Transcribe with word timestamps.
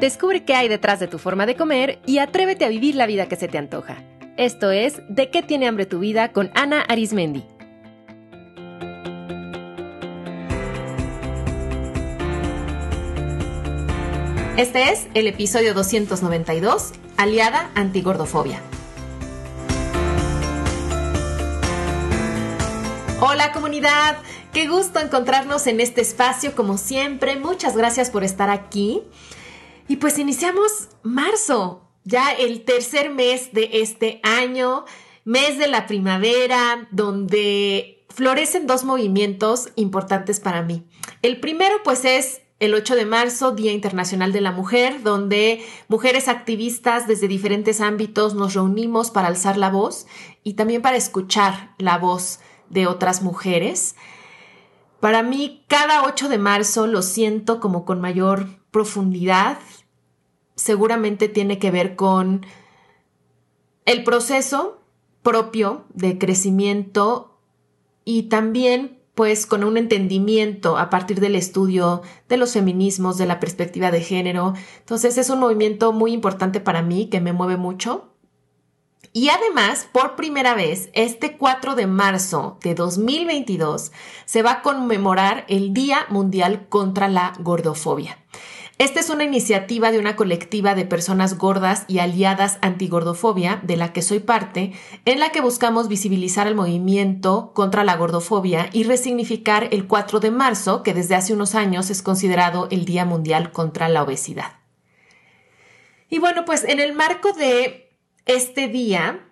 Descubre 0.00 0.44
qué 0.44 0.54
hay 0.54 0.68
detrás 0.68 1.00
de 1.00 1.08
tu 1.08 1.18
forma 1.18 1.46
de 1.46 1.56
comer 1.56 2.00
y 2.04 2.18
atrévete 2.18 2.66
a 2.66 2.68
vivir 2.68 2.96
la 2.96 3.06
vida 3.06 3.28
que 3.28 3.36
se 3.36 3.48
te 3.48 3.56
antoja. 3.56 3.96
Esto 4.36 4.70
es 4.70 5.00
De 5.08 5.30
qué 5.30 5.42
tiene 5.42 5.66
hambre 5.66 5.86
tu 5.86 6.00
vida 6.00 6.32
con 6.32 6.50
Ana 6.54 6.82
Arismendi. 6.82 7.46
Este 14.58 14.90
es 14.90 15.08
el 15.14 15.26
episodio 15.28 15.72
292, 15.72 16.92
Aliada 17.16 17.70
Antigordofobia. 17.74 18.60
Hola 23.20 23.50
comunidad, 23.52 24.18
qué 24.52 24.68
gusto 24.68 24.98
encontrarnos 24.98 25.66
en 25.66 25.80
este 25.80 26.02
espacio 26.02 26.54
como 26.54 26.76
siempre. 26.76 27.36
Muchas 27.36 27.78
gracias 27.78 28.10
por 28.10 28.24
estar 28.24 28.50
aquí. 28.50 29.02
Y 29.88 29.96
pues 29.96 30.18
iniciamos 30.18 30.88
marzo, 31.02 31.88
ya 32.04 32.32
el 32.32 32.64
tercer 32.64 33.10
mes 33.10 33.52
de 33.52 33.70
este 33.74 34.20
año, 34.22 34.84
mes 35.24 35.58
de 35.58 35.68
la 35.68 35.86
primavera, 35.86 36.88
donde 36.90 38.04
florecen 38.08 38.66
dos 38.66 38.84
movimientos 38.84 39.68
importantes 39.76 40.40
para 40.40 40.62
mí. 40.62 40.84
El 41.22 41.38
primero 41.38 41.76
pues 41.84 42.04
es 42.04 42.40
el 42.58 42.74
8 42.74 42.96
de 42.96 43.04
marzo, 43.04 43.52
Día 43.52 43.72
Internacional 43.72 44.32
de 44.32 44.40
la 44.40 44.50
Mujer, 44.50 45.02
donde 45.02 45.62
mujeres 45.88 46.28
activistas 46.28 47.06
desde 47.06 47.28
diferentes 47.28 47.80
ámbitos 47.80 48.34
nos 48.34 48.54
reunimos 48.54 49.10
para 49.10 49.28
alzar 49.28 49.58
la 49.58 49.68
voz 49.68 50.06
y 50.42 50.54
también 50.54 50.80
para 50.80 50.96
escuchar 50.96 51.74
la 51.78 51.98
voz 51.98 52.40
de 52.70 52.86
otras 52.86 53.22
mujeres. 53.22 53.94
Para 55.00 55.22
mí, 55.22 55.64
cada 55.68 56.04
8 56.04 56.28
de 56.28 56.38
marzo 56.38 56.86
lo 56.86 57.02
siento 57.02 57.60
como 57.60 57.84
con 57.84 58.00
mayor 58.00 58.48
profundidad. 58.70 59.58
Seguramente 60.54 61.28
tiene 61.28 61.58
que 61.58 61.70
ver 61.70 61.96
con 61.96 62.46
el 63.84 64.04
proceso 64.04 64.80
propio 65.22 65.84
de 65.94 66.18
crecimiento 66.18 67.40
y 68.04 68.24
también 68.24 68.96
pues 69.14 69.46
con 69.46 69.64
un 69.64 69.78
entendimiento 69.78 70.76
a 70.76 70.90
partir 70.90 71.20
del 71.20 71.36
estudio 71.36 72.02
de 72.28 72.36
los 72.36 72.52
feminismos, 72.52 73.16
de 73.16 73.24
la 73.24 73.40
perspectiva 73.40 73.90
de 73.90 74.02
género. 74.02 74.52
Entonces 74.80 75.16
es 75.16 75.30
un 75.30 75.40
movimiento 75.40 75.92
muy 75.94 76.12
importante 76.12 76.60
para 76.60 76.82
mí 76.82 77.06
que 77.06 77.22
me 77.22 77.32
mueve 77.32 77.56
mucho. 77.56 78.12
Y 79.16 79.30
además, 79.30 79.88
por 79.90 80.14
primera 80.14 80.52
vez, 80.52 80.90
este 80.92 81.38
4 81.38 81.74
de 81.74 81.86
marzo 81.86 82.58
de 82.62 82.74
2022 82.74 83.90
se 84.26 84.42
va 84.42 84.50
a 84.50 84.60
conmemorar 84.60 85.46
el 85.48 85.72
Día 85.72 86.04
Mundial 86.10 86.68
contra 86.68 87.08
la 87.08 87.32
Gordofobia. 87.38 88.18
Esta 88.76 89.00
es 89.00 89.08
una 89.08 89.24
iniciativa 89.24 89.90
de 89.90 90.00
una 90.00 90.16
colectiva 90.16 90.74
de 90.74 90.84
personas 90.84 91.38
gordas 91.38 91.86
y 91.88 92.00
aliadas 92.00 92.58
antigordofobia, 92.60 93.58
de 93.62 93.78
la 93.78 93.94
que 93.94 94.02
soy 94.02 94.18
parte, 94.18 94.74
en 95.06 95.18
la 95.18 95.30
que 95.30 95.40
buscamos 95.40 95.88
visibilizar 95.88 96.46
el 96.46 96.54
movimiento 96.54 97.52
contra 97.54 97.84
la 97.84 97.96
gordofobia 97.96 98.68
y 98.74 98.84
resignificar 98.84 99.68
el 99.70 99.86
4 99.86 100.20
de 100.20 100.30
marzo, 100.30 100.82
que 100.82 100.92
desde 100.92 101.14
hace 101.14 101.32
unos 101.32 101.54
años 101.54 101.88
es 101.88 102.02
considerado 102.02 102.68
el 102.70 102.84
Día 102.84 103.06
Mundial 103.06 103.50
contra 103.50 103.88
la 103.88 104.02
Obesidad. 104.02 104.58
Y 106.10 106.18
bueno, 106.18 106.44
pues 106.44 106.64
en 106.64 106.80
el 106.80 106.92
marco 106.92 107.32
de 107.32 107.85
este 108.26 108.66
día, 108.66 109.24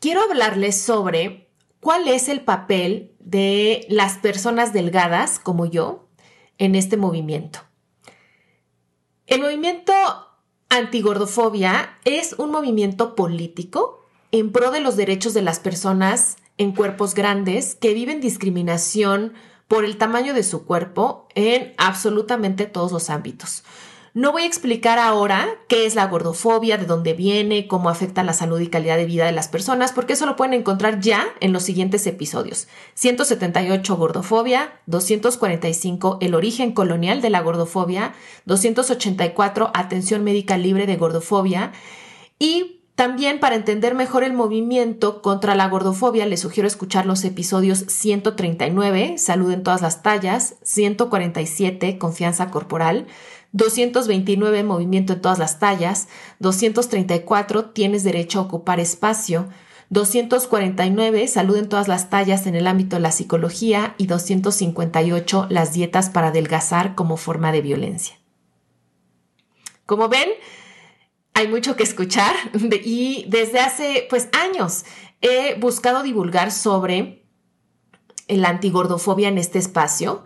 quiero 0.00 0.22
hablarles 0.22 0.80
sobre 0.80 1.50
cuál 1.80 2.08
es 2.08 2.28
el 2.28 2.42
papel 2.42 3.16
de 3.18 3.86
las 3.88 4.18
personas 4.18 4.72
delgadas 4.72 5.38
como 5.38 5.66
yo 5.66 6.08
en 6.58 6.74
este 6.74 6.98
movimiento. 6.98 7.60
El 9.26 9.40
movimiento 9.40 9.92
antigordofobia 10.68 11.98
es 12.04 12.34
un 12.34 12.50
movimiento 12.50 13.14
político 13.14 14.04
en 14.30 14.52
pro 14.52 14.70
de 14.70 14.80
los 14.80 14.96
derechos 14.96 15.34
de 15.34 15.42
las 15.42 15.58
personas 15.58 16.36
en 16.58 16.72
cuerpos 16.72 17.14
grandes 17.14 17.74
que 17.74 17.94
viven 17.94 18.20
discriminación 18.20 19.32
por 19.68 19.84
el 19.84 19.96
tamaño 19.96 20.34
de 20.34 20.42
su 20.42 20.66
cuerpo 20.66 21.28
en 21.34 21.72
absolutamente 21.78 22.66
todos 22.66 22.92
los 22.92 23.08
ámbitos. 23.08 23.64
No 24.20 24.32
voy 24.32 24.42
a 24.42 24.46
explicar 24.46 24.98
ahora 24.98 25.48
qué 25.66 25.86
es 25.86 25.94
la 25.94 26.06
gordofobia, 26.06 26.76
de 26.76 26.84
dónde 26.84 27.14
viene, 27.14 27.66
cómo 27.66 27.88
afecta 27.88 28.22
la 28.22 28.34
salud 28.34 28.60
y 28.60 28.66
calidad 28.66 28.98
de 28.98 29.06
vida 29.06 29.24
de 29.24 29.32
las 29.32 29.48
personas, 29.48 29.92
porque 29.92 30.12
eso 30.12 30.26
lo 30.26 30.36
pueden 30.36 30.52
encontrar 30.52 31.00
ya 31.00 31.28
en 31.40 31.54
los 31.54 31.62
siguientes 31.62 32.06
episodios. 32.06 32.68
178 32.92 33.96
gordofobia, 33.96 34.74
245 34.84 36.18
el 36.20 36.34
origen 36.34 36.72
colonial 36.72 37.22
de 37.22 37.30
la 37.30 37.40
gordofobia, 37.40 38.12
284 38.44 39.70
atención 39.72 40.22
médica 40.22 40.58
libre 40.58 40.84
de 40.84 40.98
gordofobia 40.98 41.72
y 42.38 42.80
también 42.96 43.40
para 43.40 43.56
entender 43.56 43.94
mejor 43.94 44.24
el 44.24 44.34
movimiento 44.34 45.22
contra 45.22 45.54
la 45.54 45.66
gordofobia, 45.70 46.26
les 46.26 46.40
sugiero 46.40 46.66
escuchar 46.66 47.06
los 47.06 47.24
episodios 47.24 47.86
139, 47.88 49.16
Salud 49.16 49.50
en 49.52 49.62
todas 49.62 49.80
las 49.80 50.02
tallas, 50.02 50.56
147, 50.64 51.96
Confianza 51.96 52.50
corporal, 52.50 53.06
229 53.52 54.62
movimiento 54.62 55.14
en 55.14 55.20
todas 55.20 55.38
las 55.38 55.58
tallas, 55.58 56.08
234 56.38 57.70
tienes 57.70 58.04
derecho 58.04 58.38
a 58.38 58.42
ocupar 58.42 58.80
espacio, 58.80 59.48
249 59.90 61.26
salud 61.26 61.56
en 61.56 61.68
todas 61.68 61.88
las 61.88 62.10
tallas 62.10 62.46
en 62.46 62.54
el 62.54 62.68
ámbito 62.68 62.96
de 62.96 63.02
la 63.02 63.10
psicología 63.10 63.94
y 63.98 64.06
258 64.06 65.48
las 65.50 65.72
dietas 65.72 66.10
para 66.10 66.28
adelgazar 66.28 66.94
como 66.94 67.16
forma 67.16 67.50
de 67.50 67.60
violencia. 67.60 68.16
Como 69.86 70.08
ven, 70.08 70.28
hay 71.34 71.48
mucho 71.48 71.74
que 71.74 71.82
escuchar 71.82 72.34
y 72.84 73.24
desde 73.28 73.58
hace 73.58 74.06
pues 74.08 74.28
años 74.32 74.84
he 75.20 75.58
buscado 75.58 76.04
divulgar 76.04 76.52
sobre 76.52 77.24
la 78.28 78.48
antigordofobia 78.48 79.26
en 79.28 79.38
este 79.38 79.58
espacio 79.58 80.22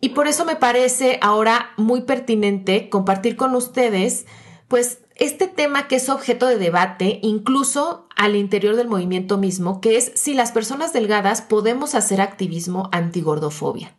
y 0.00 0.10
por 0.10 0.28
eso 0.28 0.44
me 0.44 0.56
parece 0.56 1.18
ahora 1.22 1.70
muy 1.76 2.02
pertinente 2.02 2.88
compartir 2.88 3.36
con 3.36 3.54
ustedes, 3.54 4.26
pues, 4.68 4.98
este 5.16 5.46
tema 5.46 5.86
que 5.86 5.96
es 5.96 6.08
objeto 6.08 6.46
de 6.46 6.58
debate, 6.58 7.20
incluso 7.22 8.08
al 8.16 8.36
interior 8.36 8.74
del 8.76 8.88
movimiento 8.88 9.38
mismo, 9.38 9.80
que 9.80 9.96
es 9.96 10.12
si 10.14 10.34
las 10.34 10.52
personas 10.52 10.92
delgadas 10.92 11.40
podemos 11.40 11.94
hacer 11.94 12.20
activismo 12.20 12.88
antigordofobia. 12.92 13.94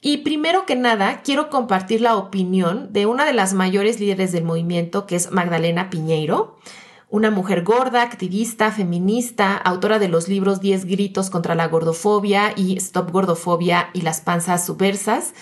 Y 0.00 0.18
primero 0.18 0.66
que 0.66 0.76
nada, 0.76 1.22
quiero 1.22 1.48
compartir 1.48 2.02
la 2.02 2.16
opinión 2.16 2.92
de 2.92 3.06
una 3.06 3.24
de 3.24 3.32
las 3.32 3.54
mayores 3.54 4.00
líderes 4.00 4.32
del 4.32 4.44
movimiento, 4.44 5.06
que 5.06 5.16
es 5.16 5.30
Magdalena 5.30 5.88
Piñeiro, 5.88 6.58
una 7.14 7.30
mujer 7.30 7.62
gorda, 7.62 8.02
activista, 8.02 8.72
feminista, 8.72 9.56
autora 9.56 10.00
de 10.00 10.08
los 10.08 10.26
libros 10.26 10.60
10 10.60 10.84
gritos 10.84 11.30
contra 11.30 11.54
la 11.54 11.68
gordofobia 11.68 12.52
y 12.56 12.76
Stop 12.76 13.12
Gordofobia 13.12 13.90
y 13.92 14.00
las 14.00 14.20
panzas 14.20 14.66
subversas. 14.66 15.32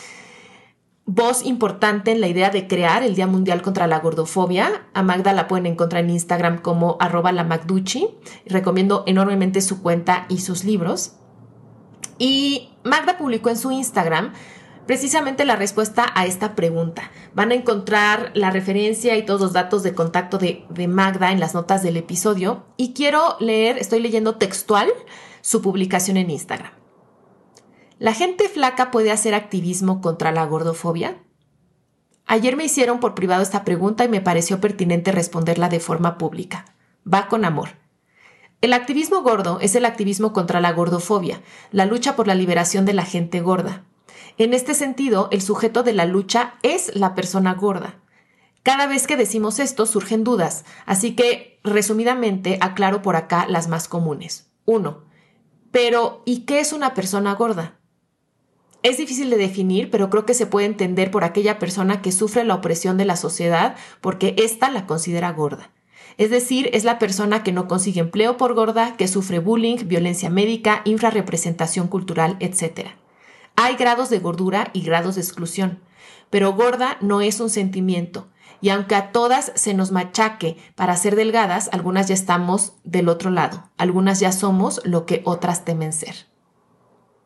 Voz 1.06 1.43
importante 1.47 2.12
en 2.12 2.21
la 2.21 2.28
idea 2.28 2.50
de 2.50 2.69
crear 2.69 3.03
el 3.03 3.15
Día 3.15 3.27
Mundial 3.27 3.62
contra 3.62 3.87
la 3.87 4.00
Gordofobia. 4.00 4.87
A 4.93 5.03
Magda 5.03 5.33
la 5.33 5.49
pueden 5.49 5.65
encontrar 5.65 6.05
en 6.05 6.10
Instagram 6.10 6.59
como 6.59 6.99
arroba 7.00 7.33
la. 7.33 7.49
Recomiendo 8.44 9.04
enormemente 9.06 9.62
su 9.62 9.81
cuenta 9.81 10.27
y 10.28 10.41
sus 10.41 10.65
libros. 10.65 11.15
Y 12.19 12.69
Magda 12.84 13.16
publicó 13.16 13.49
en 13.49 13.56
su 13.56 13.72
Instagram 13.72 14.34
precisamente 14.87 15.44
la 15.44 15.56
respuesta 15.56 16.06
a 16.15 16.26
esta 16.26 16.54
pregunta. 16.54 17.10
Van 17.34 17.50
a 17.50 17.54
encontrar 17.54 18.31
la 18.34 18.50
referencia 18.50 19.16
y 19.16 19.25
todos 19.25 19.41
los 19.41 19.53
datos 19.53 19.82
de 19.82 19.94
contacto 19.94 20.38
de, 20.38 20.66
Magda 20.88 21.32
en 21.32 21.41
las 21.41 21.54
notas 21.54 21.82
del 21.82 21.97
episodio 21.97 22.65
y 22.76 22.92
quiero 22.92 23.37
leer, 23.41 23.78
estoy 23.78 24.00
leyendo 24.00 24.37
textual 24.37 24.88
su 25.41 25.62
publicación 25.62 26.16
en 26.16 26.31
Instagram. 26.31 26.72
¿La 27.98 28.15
gente 28.15 28.48
flaca 28.48 28.91
puede 28.91 29.12
hacer 29.12 29.34
activismo 29.34 30.01
contra 30.01 30.33
la 30.33 30.45
gordofobia? 30.45 31.22
Ayer 32.27 32.56
me 32.56 32.65
hicieron 32.65 33.01
por 33.01 33.15
privado 33.15 33.42
esta 33.42 33.65
pregunta 33.65 34.04
y 34.04 34.09
me 34.09 34.21
pareció 34.21 34.60
pertinente 34.60 35.12
responderla 35.12 35.68
de 35.68 35.80
forma 35.80 36.18
pública. 36.18 36.65
Va 37.10 37.28
con 37.28 37.45
amor. 37.45 37.71
El 38.60 38.72
activismo 38.72 39.22
gordo 39.22 39.59
es 39.60 39.74
el 39.74 39.84
activismo 39.84 40.33
contra 40.33 40.60
la 40.60 40.72
gordofobia, 40.72 41.42
la 41.72 41.84
lucha 41.84 42.15
por 42.15 42.28
la 42.28 42.36
liberación 42.36 42.84
de 42.84 42.92
la 42.92 43.04
gente 43.04 43.41
gorda. 43.41 43.84
En 44.39 44.54
este 44.54 44.74
sentido, 44.74 45.28
el 45.30 45.42
sujeto 45.42 45.83
de 45.83 45.92
la 45.92 46.07
lucha 46.07 46.54
es 46.63 46.95
la 46.95 47.15
persona 47.15 47.54
gorda. 47.54 48.01
Cada 48.63 48.86
vez 48.86 49.07
que 49.07 49.16
decimos 49.16 49.59
esto 49.59 49.86
surgen 49.86 50.24
dudas, 50.24 50.65
así 50.86 51.16
que 51.16 51.60
resumidamente 51.65 52.59
aclaro 52.60 53.03
por 53.03 53.16
acá 53.16 53.47
las 53.48 53.69
más 53.69 53.89
comunes. 53.89 54.51
1. 54.66 55.03
Pero, 55.72 56.22
¿y 56.24 56.41
qué 56.41 56.60
es 56.60 56.72
una 56.72 56.95
persona 56.95 57.34
gorda? 57.34 57.78
Es 58.83 58.98
difícil 58.98 59.30
de 59.30 59.36
definir, 59.36 59.91
pero 59.91 60.10
creo 60.10 60.27
que 60.27 60.34
se 60.34 60.47
puede 60.47 60.66
entender 60.66 61.10
por 61.10 61.25
aquella 61.25 61.59
persona 61.59 62.03
que 62.03 62.13
sufre 62.13 62.45
la 62.45 62.54
opresión 62.54 62.98
de 62.98 63.04
la 63.04 63.16
sociedad 63.16 63.77
porque 64.01 64.34
ésta 64.39 64.71
la 64.71 64.86
considera 64.86 65.33
gorda. 65.33 65.71
Es 66.18 66.30
decir, 66.30 66.68
es 66.72 66.84
la 66.84 66.98
persona 66.98 67.42
que 67.42 67.53
no 67.53 67.68
consigue 67.68 68.01
empleo 68.01 68.36
por 68.36 68.54
gorda, 68.54 68.97
que 68.97 69.09
sufre 69.09 69.39
bullying, 69.39 69.78
violencia 69.86 70.30
médica, 70.30 70.83
infrarrepresentación 70.84 71.89
cultural, 71.89 72.36
etc. 72.41 72.91
Hay 73.57 73.77
grados 73.77 74.10
de 74.10 74.19
gordura 74.19 74.71
y 74.72 74.83
grados 74.83 75.15
de 75.16 75.21
exclusión. 75.21 75.81
Pero 76.31 76.54
gorda 76.54 76.97
no 77.01 77.21
es 77.21 77.41
un 77.41 77.51
sentimiento. 77.51 78.28
Y 78.60 78.71
aunque 78.71 78.95
a 78.95 79.13
todas 79.13 79.53
se 79.54 79.75
nos 79.75 79.91
machaque 79.91 80.57
para 80.77 80.97
ser 80.97 81.16
delgadas, 81.16 81.69
algunas 81.72 82.09
ya 82.09 82.15
estamos 82.15 82.75
del 82.84 83.09
otro 83.09 83.31
lado. 83.31 83.71
Algunas 83.77 84.21
ya 84.21 84.33
somos 84.33 84.81
lo 84.84 85.04
que 85.04 85.22
otras 85.25 85.65
temen 85.65 85.93
ser. 85.93 86.27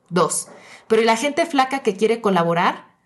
2. 0.09 0.49
Pero 0.89 1.03
¿y 1.03 1.05
la 1.05 1.17
gente 1.17 1.47
flaca 1.47 1.81
que 1.81 1.97
quiere 1.97 2.21
colaborar? 2.21 2.97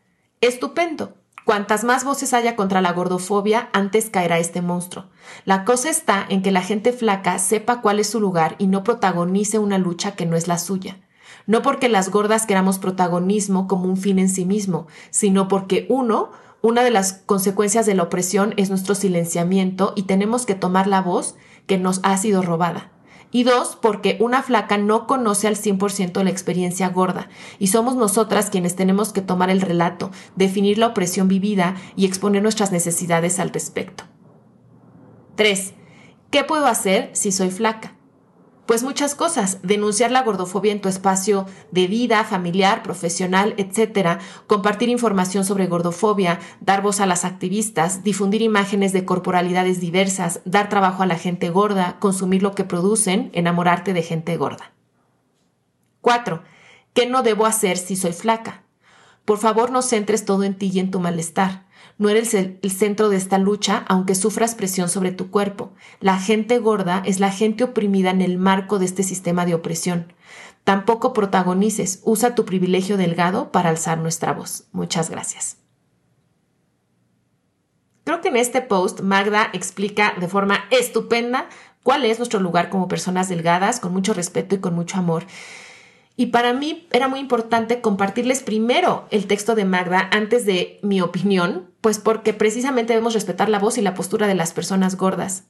Estupendo. 0.41 1.17
Cuantas 1.45 1.85
más 1.85 2.05
voces 2.05 2.33
haya 2.35 2.55
contra 2.55 2.81
la 2.81 2.93
gordofobia, 2.93 3.71
antes 3.73 4.11
caerá 4.11 4.39
este 4.39 4.63
monstruo. 4.63 5.07
La 5.45 5.65
cosa 5.65 5.91
está 5.91 6.25
en 6.29 6.43
que 6.43 6.53
la 6.53 6.63
gente 6.63 6.93
flaca 6.93 7.39
sepa 7.39 7.81
cuál 7.81 7.99
es 7.99 8.11
su 8.11 8.21
lugar 8.21 8.55
y 8.59 8.67
no 8.69 8.85
protagonice 8.85 9.59
una 9.59 9.79
lucha 9.79 10.15
que 10.15 10.27
no 10.27 10.37
es 10.37 10.47
la 10.47 10.59
suya. 10.59 11.01
No 11.47 11.63
porque 11.63 11.89
las 11.89 12.11
gordas 12.11 12.47
queramos 12.47 12.79
protagonismo 12.79 13.67
como 13.67 13.85
un 13.85 13.97
fin 13.97 14.19
en 14.19 14.29
sí 14.29 14.45
mismo, 14.45 14.87
sino 15.11 15.49
porque 15.49 15.87
uno, 15.89 16.31
una 16.63 16.83
de 16.83 16.91
las 16.91 17.13
consecuencias 17.13 17.87
de 17.87 17.95
la 17.95 18.05
opresión 18.05 18.55
es 18.57 18.71
nuestro 18.71 18.95
silenciamiento 18.95 19.93
y 19.97 20.03
tenemos 20.03 20.47
que 20.47 20.55
tomar 20.55 20.87
la 20.87 21.01
voz 21.01 21.37
que 21.67 21.79
nos 21.79 22.01
ha 22.03 22.17
sido 22.17 22.43
robada. 22.43 22.93
Y 23.33 23.45
dos, 23.45 23.79
porque 23.81 24.17
una 24.21 24.43
flaca 24.43 24.77
no 24.77 25.07
conoce 25.07 25.47
al 25.47 25.57
100% 25.57 26.23
la 26.25 26.31
experiencia 26.31 26.89
gorda 26.89 27.29
y 27.61 27.69
somos 27.69 27.95
nosotras 27.95 28.51
quienes 28.51 28.75
tenemos 28.75 29.13
que 29.13 29.23
tomar 29.23 29.51
el 29.51 29.61
relato, 29.61 30.11
definir 30.35 30.79
la 30.79 30.89
opresión 30.89 31.29
vivida 31.29 31.77
y 31.95 32.07
exponer 32.07 32.43
nuestras 32.43 32.73
necesidades 32.73 33.39
al 33.39 33.51
respecto. 33.51 34.05
3. 35.37 35.75
¿Qué 36.31 36.43
puedo 36.43 36.67
hacer 36.67 37.11
si 37.13 37.31
soy 37.31 37.51
flaca? 37.51 38.00
Pues 38.71 38.85
muchas 38.85 39.17
cosas, 39.17 39.59
denunciar 39.65 40.13
la 40.13 40.23
gordofobia 40.23 40.71
en 40.71 40.81
tu 40.81 40.89
espacio 40.89 41.45
de 41.73 41.89
vida, 41.89 42.23
familiar, 42.23 42.85
profesional, 42.85 43.53
etc., 43.57 44.21
compartir 44.47 44.89
información 44.89 45.45
sobre 45.45 45.67
gordofobia, 45.67 46.39
dar 46.61 46.81
voz 46.81 47.01
a 47.01 47.07
las 47.07 47.25
activistas, 47.25 48.05
difundir 48.05 48.43
imágenes 48.43 48.93
de 48.93 49.05
corporalidades 49.05 49.81
diversas, 49.81 50.41
dar 50.45 50.69
trabajo 50.69 51.03
a 51.03 51.07
la 51.07 51.19
gente 51.19 51.51
gorda, 51.51 51.97
consumir 51.99 52.45
lo 52.45 52.55
que 52.55 52.63
producen, 52.63 53.33
enamorarte 53.33 53.93
de 53.93 54.03
gente 54.03 54.37
gorda. 54.37 54.71
4. 56.01 56.45
¿Qué 56.95 57.07
no 57.07 57.25
debo 57.25 57.47
hacer 57.47 57.77
si 57.77 57.97
soy 57.97 58.13
flaca? 58.13 58.63
Por 59.25 59.39
favor, 59.39 59.73
no 59.73 59.83
centres 59.83 60.25
todo 60.25 60.45
en 60.45 60.55
ti 60.55 60.71
y 60.73 60.79
en 60.79 60.93
tu 60.93 61.01
malestar. 61.01 61.67
No 62.01 62.09
eres 62.09 62.33
el, 62.33 62.59
centro 62.71 63.11
de 63.11 63.19
esta 63.19 63.37
lucha, 63.37 63.85
aunque 63.87 64.15
sufras 64.15 64.55
presión 64.55 64.89
sobre 64.89 65.13
tu 65.13 65.31
cuerpo. 65.31 65.75
La 66.01 66.19
gente 66.19 66.59
gorda 66.59 67.03
es 67.05 67.21
la 67.21 67.31
gente 67.31 67.63
oprimida 67.63 68.09
en 68.09 68.23
el 68.23 68.39
marco 68.39 68.79
de 68.79 68.87
este 68.87 69.03
sistema 69.03 69.45
de 69.45 69.53
opresión. 69.53 70.11
Tampoco 70.65 71.13
protagonices, 71.13 72.01
usa 72.05 72.35
tu 72.35 72.47
privilegio 72.47 72.97
delgado 72.97 73.53
para 73.53 73.69
alzar 73.69 73.99
nuestra 73.99 74.33
voz. 74.33 74.65
Muchas 74.73 75.11
gracias. 75.11 75.59
Creo 78.05 78.23
que 78.23 78.29
en 78.29 78.39
este 78.39 78.63
post 78.63 79.03
Magda 79.03 79.51
explica 79.53 80.15
de 80.19 80.27
forma 80.27 80.65
estupenda 80.71 81.51
cuál 81.83 82.07
es 82.07 82.17
nuestro 82.17 82.41
lugar 82.41 82.71
como 82.71 82.89
personas 82.89 83.29
delgadas, 83.29 83.79
con 83.79 83.93
mucho 83.93 84.15
respeto 84.15 84.55
y 84.55 84.61
con 84.61 84.75
mucho 84.75 84.97
amor. 84.97 85.27
Y 86.17 86.29
para 86.29 86.55
mí 86.55 86.89
era 86.93 87.09
muy 87.09 87.21
importante 87.21 87.83
compartirles 87.83 88.43
primero 88.43 89.07
el 89.11 89.27
texto 89.27 89.55
de 89.55 89.67
Magda 89.67 90.09
antes 90.11 90.47
de 90.47 90.79
mi 90.83 91.03
opinión, 91.03 91.70
pues 91.81 91.99
porque 91.99 92.35
precisamente 92.35 92.93
debemos 92.93 93.15
respetar 93.15 93.49
la 93.49 93.59
voz 93.59 93.79
y 93.79 93.83
la 93.83 93.95
postura 93.95 94.27
de 94.27 94.35
las 94.35 94.53
personas 94.53 94.97
gordas, 94.97 95.45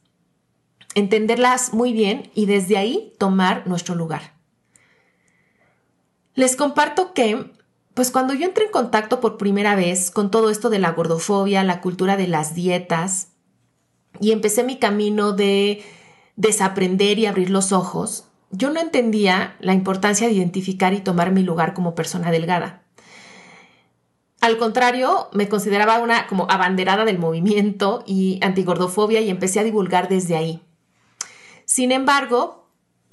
entenderlas 0.94 1.73
muy 1.73 1.93
bien 1.93 2.31
y 2.35 2.47
desde 2.47 2.77
ahí 2.77 3.15
tomar 3.19 3.67
nuestro 3.67 3.94
lugar. 3.94 4.35
Les 6.35 6.56
comparto 6.56 7.12
que, 7.12 7.53
pues 7.94 8.11
cuando 8.11 8.35
yo 8.35 8.47
entré 8.47 8.67
en 8.67 8.71
contacto 8.71 9.21
por 9.21 9.37
primera 9.37 9.75
vez 9.75 10.11
con 10.11 10.31
todo 10.31 10.50
esto 10.50 10.71
de 10.71 10.79
la 10.79 10.93
gordofobia, 10.93 11.65
la 11.65 11.81
cultura 11.81 12.17
de 12.17 12.29
las 12.29 12.55
dietas, 12.55 13.29
y 14.21 14.33
empecé 14.33 14.65
mi 14.65 14.79
camino 14.79 15.33
de 15.33 15.85
desaprender 16.37 17.19
y 17.19 17.26
abrir 17.26 17.50
los 17.50 17.73
ojos, 17.73 18.25
yo 18.50 18.71
no 18.71 18.81
entendía 18.81 19.56
la 19.61 19.75
importancia 19.75 20.26
de 20.26 20.35
identificar 20.35 20.93
y 20.94 21.00
tomar 21.00 21.31
mi 21.31 21.43
lugar 21.43 21.75
como 21.75 21.94
persona 21.94 22.31
delgada. 22.31 22.83
Al 24.41 24.57
contrario, 24.57 25.29
me 25.33 25.49
consideraba 25.49 25.99
una 25.99 26.27
como 26.27 26.47
abanderada 26.51 27.05
del 27.05 27.19
movimiento 27.19 28.03
y 28.07 28.41
antigordofobia 28.43 29.21
y 29.21 29.29
empecé 29.29 29.61
a 29.61 29.65
divulgar 29.65 30.09
desde 30.09 30.37
ahí. 30.37 30.63
Sin 31.67 31.93
embargo, 31.93 32.67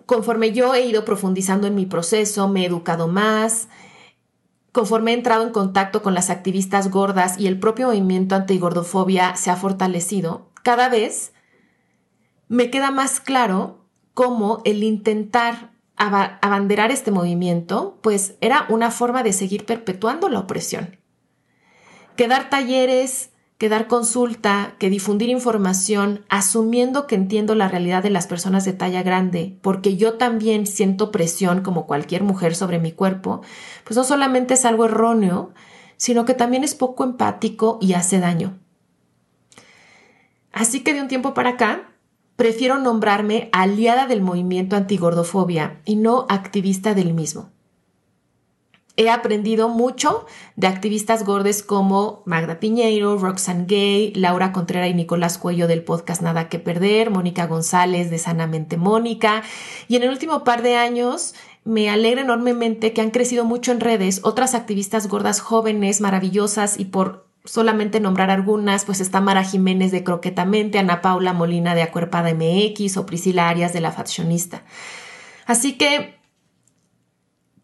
conforme 0.05 0.53
yo 0.53 0.73
he 0.73 0.85
ido 0.85 1.03
profundizando 1.03 1.67
en 1.67 1.75
mi 1.75 1.85
proceso, 1.85 2.47
me 2.47 2.63
he 2.63 2.65
educado 2.65 3.09
más, 3.09 3.67
conforme 4.71 5.11
he 5.11 5.15
entrado 5.15 5.43
en 5.43 5.51
contacto 5.51 6.01
con 6.01 6.13
las 6.13 6.29
activistas 6.29 6.89
gordas 6.89 7.37
y 7.37 7.47
el 7.47 7.59
propio 7.59 7.87
movimiento 7.87 8.35
antigordofobia 8.35 9.35
se 9.35 9.51
ha 9.51 9.57
fortalecido, 9.57 10.49
cada 10.63 10.87
vez 10.87 11.33
me 12.47 12.69
queda 12.69 12.89
más 12.89 13.19
claro 13.19 13.85
cómo 14.13 14.61
el 14.63 14.81
intentar 14.83 15.71
abanderar 15.97 16.91
este 16.91 17.11
movimiento, 17.11 17.97
pues 18.01 18.35
era 18.39 18.65
una 18.69 18.91
forma 18.91 19.23
de 19.23 19.33
seguir 19.33 19.65
perpetuando 19.65 20.29
la 20.29 20.39
opresión. 20.39 20.97
Que 22.17 22.27
dar 22.27 22.49
talleres, 22.49 23.29
que 23.57 23.69
dar 23.69 23.87
consulta, 23.87 24.75
que 24.77 24.89
difundir 24.89 25.29
información, 25.29 26.25
asumiendo 26.29 27.07
que 27.07 27.15
entiendo 27.15 27.55
la 27.55 27.67
realidad 27.67 28.03
de 28.03 28.09
las 28.11 28.27
personas 28.27 28.65
de 28.65 28.73
talla 28.73 29.01
grande, 29.01 29.57
porque 29.61 29.97
yo 29.97 30.13
también 30.13 30.67
siento 30.67 31.11
presión 31.11 31.61
como 31.61 31.87
cualquier 31.87 32.23
mujer 32.23 32.55
sobre 32.55 32.79
mi 32.79 32.91
cuerpo, 32.91 33.41
pues 33.83 33.97
no 33.97 34.03
solamente 34.03 34.53
es 34.53 34.65
algo 34.65 34.85
erróneo, 34.85 35.53
sino 35.95 36.25
que 36.25 36.35
también 36.35 36.63
es 36.63 36.75
poco 36.75 37.03
empático 37.03 37.79
y 37.81 37.93
hace 37.93 38.19
daño. 38.19 38.59
Así 40.51 40.81
que 40.81 40.93
de 40.93 41.01
un 41.01 41.07
tiempo 41.07 41.33
para 41.33 41.51
acá, 41.51 41.89
prefiero 42.35 42.77
nombrarme 42.79 43.49
aliada 43.51 44.05
del 44.05 44.21
movimiento 44.21 44.75
antigordofobia 44.75 45.81
y 45.83 45.95
no 45.95 46.27
activista 46.29 46.93
del 46.93 47.13
mismo. 47.15 47.49
He 48.99 49.11
aprendido 49.11 49.69
mucho 49.69 50.25
de 50.55 50.65
activistas 50.65 51.23
gordes 51.23 51.61
como 51.61 52.23
Magda 52.25 52.59
Piñeiro, 52.59 53.15
Roxanne 53.19 53.65
Gay, 53.67 54.11
Laura 54.15 54.51
Contreras 54.51 54.89
y 54.89 54.95
Nicolás 54.95 55.37
Cuello 55.37 55.67
del 55.67 55.83
podcast 55.83 56.23
Nada 56.23 56.49
que 56.49 56.57
Perder, 56.57 57.11
Mónica 57.11 57.45
González 57.45 58.09
de 58.09 58.17
Sanamente 58.17 58.75
Mónica. 58.75 59.43
Y 59.87 59.97
en 59.97 60.03
el 60.03 60.09
último 60.09 60.43
par 60.43 60.63
de 60.63 60.77
años 60.77 61.35
me 61.63 61.91
alegra 61.91 62.21
enormemente 62.21 62.91
que 62.91 63.01
han 63.01 63.11
crecido 63.11 63.45
mucho 63.45 63.71
en 63.71 63.81
redes 63.81 64.21
otras 64.23 64.55
activistas 64.55 65.07
gordas 65.07 65.41
jóvenes, 65.41 66.01
maravillosas 66.01 66.79
y 66.79 66.85
por 66.85 67.27
solamente 67.45 67.99
nombrar 67.99 68.31
algunas, 68.31 68.83
pues 68.83 68.99
está 68.99 69.21
Mara 69.21 69.43
Jiménez 69.43 69.91
de 69.91 70.03
Croquetamente, 70.03 70.79
Ana 70.79 71.03
Paula 71.03 71.33
Molina 71.33 71.75
de 71.75 71.83
Acuerpada 71.83 72.33
MX 72.33 72.97
o 72.97 73.05
Priscila 73.05 73.47
Arias 73.47 73.73
de 73.73 73.81
La 73.81 73.91
Faccionista. 73.91 74.63
Así 75.45 75.77
que 75.77 76.16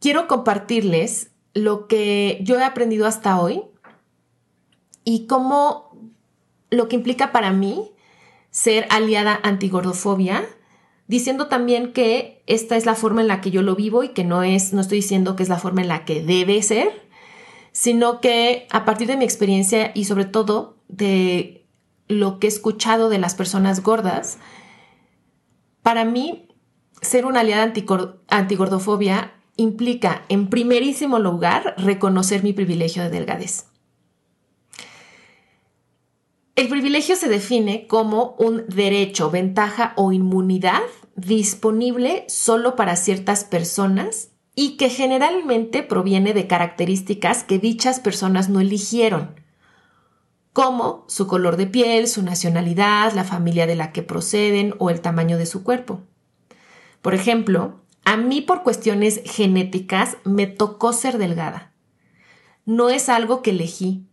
quiero 0.04 0.28
compartirles 0.28 1.32
lo 1.54 1.88
que 1.88 2.40
yo 2.42 2.60
he 2.60 2.64
aprendido 2.66 3.08
hasta 3.08 3.40
hoy 3.40 3.64
y 5.06 5.28
cómo 5.28 5.98
lo 6.72 6.90
que 6.90 6.98
implica 6.98 7.32
para 7.32 7.52
mí 7.52 7.90
ser 8.52 8.86
aliada 8.90 9.40
antigordofobia, 9.44 10.44
diciendo 11.08 11.48
también 11.48 11.94
que 11.94 12.44
esta 12.48 12.76
es 12.76 12.86
la 12.86 12.96
forma 12.96 13.22
en 13.22 13.30
la 13.30 13.40
que 13.40 13.50
yo 13.50 13.62
lo 13.62 13.78
vivo 13.78 14.04
y 14.04 14.10
que 14.10 14.26
no 14.26 14.44
es, 14.44 14.74
no 14.74 14.82
estoy 14.82 14.98
diciendo 14.98 15.38
que 15.38 15.44
es 15.44 15.48
la 15.48 15.58
forma 15.58 15.82
en 15.82 15.88
la 15.88 16.04
que 16.04 16.22
debe 16.22 16.62
ser, 16.64 16.92
sino 17.72 18.20
que 18.20 18.68
a 18.72 18.84
partir 18.84 19.08
de 19.08 19.16
mi 19.16 19.24
experiencia 19.24 19.94
y 19.96 20.04
sobre 20.04 20.26
todo 20.26 20.76
de 20.90 21.66
lo 22.10 22.40
que 22.40 22.48
he 22.48 22.50
escuchado 22.50 23.08
de 23.08 23.20
las 23.20 23.36
personas 23.36 23.82
gordas, 23.82 24.38
para 25.82 26.04
mí 26.04 26.50
ser 27.02 27.26
una 27.26 27.40
aliada 27.40 27.72
antigordofobia 28.28 29.32
implica, 29.56 30.24
en 30.30 30.50
primerísimo 30.50 31.20
lugar, 31.20 31.76
reconocer 31.78 32.44
mi 32.44 32.54
privilegio 32.54 33.04
de 33.04 33.10
delgadez. 33.10 33.66
El 36.56 36.70
privilegio 36.70 37.16
se 37.16 37.30
define 37.30 37.88
como 37.88 38.36
un 38.38 38.66
derecho, 38.68 39.32
ventaja 39.32 39.94
o 39.96 40.12
inmunidad 40.12 40.84
disponible 41.16 42.26
solo 42.28 42.76
para 42.76 42.96
ciertas 42.96 43.44
personas 43.44 44.30
y 44.56 44.78
que 44.78 44.90
generalmente 44.90 45.82
proviene 45.82 46.34
de 46.34 46.46
características 46.46 47.44
que 47.44 47.58
dichas 47.58 48.00
personas 48.00 48.50
no 48.50 48.60
eligieron, 48.60 49.42
como 50.54 51.06
su 51.08 51.26
color 51.26 51.58
de 51.58 51.66
piel, 51.66 52.08
su 52.08 52.22
nacionalidad, 52.22 53.14
la 53.14 53.24
familia 53.24 53.66
de 53.66 53.76
la 53.76 53.92
que 53.92 54.04
proceden 54.04 54.76
o 54.78 54.92
el 54.92 55.02
tamaño 55.02 55.40
de 55.40 55.48
su 55.48 55.64
cuerpo. 55.64 56.02
Por 57.02 57.16
ejemplo, 57.16 57.83
a 58.06 58.18
mí 58.18 58.42
por 58.42 58.64
cuestiones 58.64 59.22
genéticas 59.26 60.18
me 60.24 60.48
tocó 60.48 60.94
ser 60.94 61.18
delgada. 61.18 61.72
No 62.66 62.90
es 62.90 63.10
algo 63.10 63.42
que 63.42 63.52
elegí. 63.52 64.06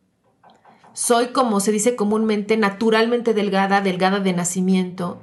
Soy, 0.93 1.29
como 1.29 1.61
se 1.61 1.73
dice 1.73 1.97
comúnmente, 1.97 2.57
naturalmente 2.57 3.35
delgada, 3.35 3.81
delgada 3.81 4.21
de 4.21 4.33
nacimiento. 4.33 5.21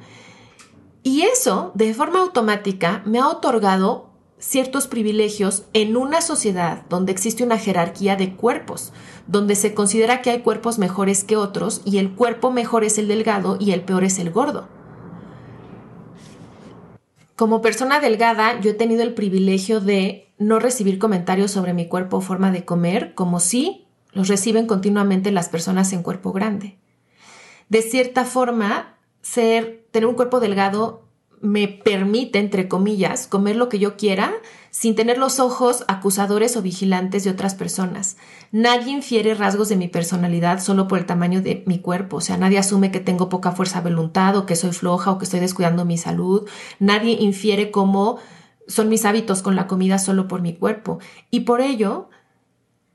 Y 1.04 1.22
eso, 1.22 1.72
de 1.76 1.94
forma 1.94 2.20
automática, 2.20 3.02
me 3.06 3.20
ha 3.20 3.28
otorgado 3.28 4.12
ciertos 4.40 4.88
privilegios 4.88 5.64
en 5.74 5.98
una 5.98 6.22
sociedad 6.22 6.84
donde 6.90 7.12
existe 7.12 7.44
una 7.44 7.58
jerarquía 7.58 8.16
de 8.16 8.36
cuerpos, 8.36 8.94
donde 9.26 9.56
se 9.56 9.74
considera 9.74 10.22
que 10.22 10.30
hay 10.30 10.42
cuerpos 10.42 10.78
mejores 10.78 11.24
que 11.24 11.38
otros 11.38 11.82
y 11.86 11.98
el 11.98 12.14
cuerpo 12.14 12.52
mejor 12.52 12.84
es 12.84 12.98
el 12.98 13.08
delgado 13.08 13.58
y 13.60 13.72
el 13.72 13.82
peor 13.82 14.04
es 14.04 14.20
el 14.20 14.32
gordo. 14.32 14.68
Como 17.38 17.62
persona 17.62 18.00
delgada, 18.00 18.60
yo 18.62 18.72
he 18.72 18.74
tenido 18.74 19.04
el 19.04 19.14
privilegio 19.14 19.80
de 19.80 20.34
no 20.40 20.58
recibir 20.58 20.98
comentarios 20.98 21.52
sobre 21.52 21.76
mi 21.76 21.88
cuerpo 21.88 22.18
o 22.18 22.22
forma 22.22 22.52
de 22.52 22.66
comer, 22.66 23.14
como 23.14 23.40
si 23.40 23.86
los 24.12 24.28
reciben 24.28 24.66
continuamente 24.66 25.30
las 25.32 25.48
personas 25.48 25.94
en 25.94 26.02
cuerpo 26.02 26.34
grande. 26.34 26.80
De 27.70 27.84
cierta 27.84 28.26
forma, 28.26 28.98
ser, 29.22 29.86
tener 29.92 30.08
un 30.08 30.16
cuerpo 30.16 30.40
delgado 30.40 31.07
me 31.42 31.68
permite, 31.68 32.40
entre 32.40 32.68
comillas, 32.68 33.28
comer 33.28 33.56
lo 33.56 33.70
que 33.70 33.80
yo 33.80 33.96
quiera 33.96 34.34
sin 34.72 34.96
tener 34.96 35.18
los 35.18 35.40
ojos 35.40 35.86
acusadores 35.88 36.58
o 36.58 36.62
vigilantes 36.62 37.24
de 37.24 37.30
otras 37.30 37.56
personas. 37.56 38.18
Nadie 38.52 38.92
infiere 38.92 39.34
rasgos 39.34 39.70
de 39.70 39.76
mi 39.76 39.88
personalidad 39.88 40.60
solo 40.60 40.88
por 40.88 41.00
el 41.00 41.06
tamaño 41.06 41.42
de 41.42 41.64
mi 41.66 41.80
cuerpo, 41.80 42.18
o 42.18 42.22
sea, 42.22 42.38
nadie 42.38 42.58
asume 42.58 42.92
que 42.92 43.00
tengo 43.00 43.30
poca 43.30 43.52
fuerza 43.52 43.82
de 43.82 43.90
voluntad 43.90 44.36
o 44.36 44.46
que 44.46 44.56
soy 44.56 44.72
floja 44.72 45.12
o 45.12 45.18
que 45.18 45.26
estoy 45.26 45.40
descuidando 45.40 45.86
mi 45.86 45.98
salud, 45.98 46.48
nadie 46.80 47.14
infiere 47.20 47.72
cómo 47.72 48.18
son 48.68 48.90
mis 48.90 49.06
hábitos 49.06 49.42
con 49.42 49.56
la 49.56 49.68
comida 49.68 49.98
solo 49.98 50.28
por 50.28 50.42
mi 50.42 50.54
cuerpo. 50.54 51.00
Y 51.32 51.42
por 51.42 51.62
ello, 51.62 52.10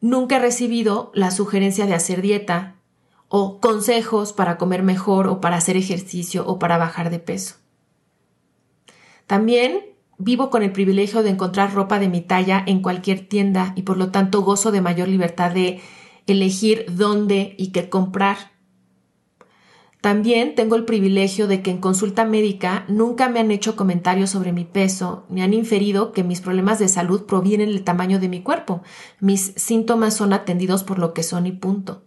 nunca 0.01 0.37
he 0.37 0.41
recibido 0.41 1.11
la 1.15 1.31
sugerencia 1.31 1.87
de 1.87 1.95
hacer 1.95 2.23
dieta 2.23 2.75
o 3.29 3.61
consejos 3.61 4.33
para 4.33 4.59
comer 4.59 4.83
mejor 4.83 5.27
o 5.29 5.41
para 5.41 5.57
hacer 5.57 5.77
ejercicio 5.77 6.47
o 6.47 6.59
para 6.59 6.77
bajar 6.77 7.09
de 7.09 7.19
peso. 7.19 7.62
También 9.27 9.81
vivo 10.19 10.51
con 10.51 10.63
el 10.63 10.73
privilegio 10.73 11.23
de 11.23 11.31
encontrar 11.31 11.75
ropa 11.75 11.99
de 11.99 12.09
mi 12.09 12.21
talla 12.21 12.63
en 12.67 12.81
cualquier 12.81 13.27
tienda 13.27 13.73
y 13.77 13.83
por 13.83 13.97
lo 13.97 14.11
tanto 14.11 14.43
gozo 14.43 14.71
de 14.71 14.81
mayor 14.81 15.09
libertad 15.09 15.51
de 15.51 15.81
elegir 16.27 16.87
dónde 16.89 17.55
y 17.59 17.73
qué 17.73 17.89
comprar. 17.89 18.53
También 20.01 20.57
tengo 20.57 20.75
el 20.75 20.85
privilegio 20.85 21.47
de 21.47 21.63
que 21.63 21.71
en 21.71 21.79
consulta 21.79 22.25
médica 22.25 22.85
nunca 22.89 23.29
me 23.29 23.39
han 23.39 23.53
hecho 23.53 23.77
comentarios 23.77 24.31
sobre 24.31 24.53
mi 24.53 24.65
peso, 24.65 25.25
ni 25.29 25.43
han 25.43 25.55
inferido 25.55 26.11
que 26.13 26.25
mis 26.25 26.41
problemas 26.41 26.81
de 26.81 26.89
salud 26.89 27.25
provienen 27.25 27.69
del 27.69 27.85
tamaño 27.85 28.19
de 28.19 28.29
mi 28.29 28.43
cuerpo. 28.43 28.83
Mis 29.21 29.53
síntomas 29.57 30.17
son 30.17 30.33
atendidos 30.33 30.83
por 30.83 30.99
lo 30.99 31.15
que 31.15 31.23
son 31.23 31.47
y 31.47 31.53
punto. 31.53 32.03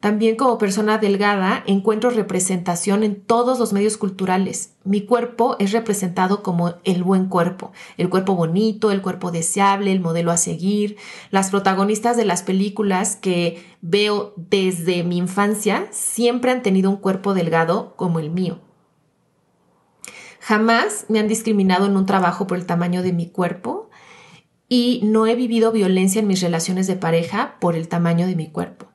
También 0.00 0.36
como 0.36 0.56
persona 0.56 0.96
delgada 0.96 1.62
encuentro 1.66 2.08
representación 2.08 3.02
en 3.02 3.20
todos 3.20 3.58
los 3.58 3.74
medios 3.74 3.98
culturales. 3.98 4.72
Mi 4.82 5.02
cuerpo 5.02 5.56
es 5.58 5.72
representado 5.72 6.42
como 6.42 6.76
el 6.84 7.04
buen 7.04 7.26
cuerpo, 7.26 7.72
el 7.98 8.08
cuerpo 8.08 8.34
bonito, 8.34 8.90
el 8.90 9.02
cuerpo 9.02 9.30
deseable, 9.30 9.92
el 9.92 10.00
modelo 10.00 10.30
a 10.30 10.38
seguir. 10.38 10.96
Las 11.30 11.50
protagonistas 11.50 12.16
de 12.16 12.24
las 12.24 12.42
películas 12.42 13.14
que 13.14 13.62
veo 13.82 14.32
desde 14.36 15.04
mi 15.04 15.18
infancia 15.18 15.86
siempre 15.90 16.50
han 16.50 16.62
tenido 16.62 16.88
un 16.88 16.96
cuerpo 16.96 17.34
delgado 17.34 17.94
como 17.96 18.20
el 18.20 18.30
mío. 18.30 18.58
Jamás 20.40 21.04
me 21.10 21.18
han 21.18 21.28
discriminado 21.28 21.84
en 21.84 21.98
un 21.98 22.06
trabajo 22.06 22.46
por 22.46 22.56
el 22.56 22.64
tamaño 22.64 23.02
de 23.02 23.12
mi 23.12 23.28
cuerpo 23.28 23.90
y 24.66 25.02
no 25.04 25.26
he 25.26 25.34
vivido 25.34 25.72
violencia 25.72 26.20
en 26.20 26.26
mis 26.26 26.40
relaciones 26.40 26.86
de 26.86 26.96
pareja 26.96 27.56
por 27.60 27.76
el 27.76 27.88
tamaño 27.88 28.26
de 28.26 28.36
mi 28.36 28.50
cuerpo. 28.50 28.89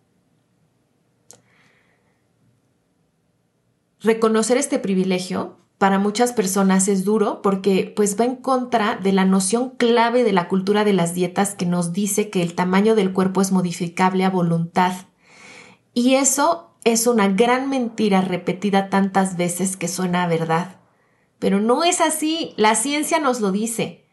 Reconocer 4.06 4.58
este 4.58 4.78
privilegio 4.78 5.58
para 5.80 5.98
muchas 5.98 6.32
personas 6.32 6.88
es 6.88 7.06
duro 7.06 7.42
porque 7.42 7.92
pues 7.96 8.20
va 8.20 8.26
en 8.26 8.36
contra 8.36 8.98
de 8.98 9.12
la 9.12 9.26
noción 9.26 9.72
clave 9.72 10.24
de 10.24 10.32
la 10.32 10.48
cultura 10.48 10.84
de 10.84 10.94
las 10.94 11.16
dietas 11.16 11.56
que 11.56 11.66
nos 11.66 11.92
dice 11.92 12.30
que 12.30 12.44
el 12.44 12.54
tamaño 12.54 12.94
del 12.94 13.14
cuerpo 13.14 13.42
es 13.42 13.52
modificable 13.52 14.24
a 14.24 14.30
voluntad. 14.30 14.94
Y 15.96 16.14
eso 16.14 16.70
es 16.84 17.08
una 17.08 17.30
gran 17.30 17.68
mentira 17.68 18.22
repetida 18.22 18.92
tantas 18.92 19.38
veces 19.38 19.76
que 19.76 19.88
suena 19.88 20.22
a 20.22 20.28
verdad. 20.28 20.76
Pero 21.40 21.60
no 21.60 21.84
es 21.84 22.00
así, 22.00 22.54
la 22.58 22.76
ciencia 22.76 23.18
nos 23.18 23.42
lo 23.42 23.52
dice. 23.52 24.06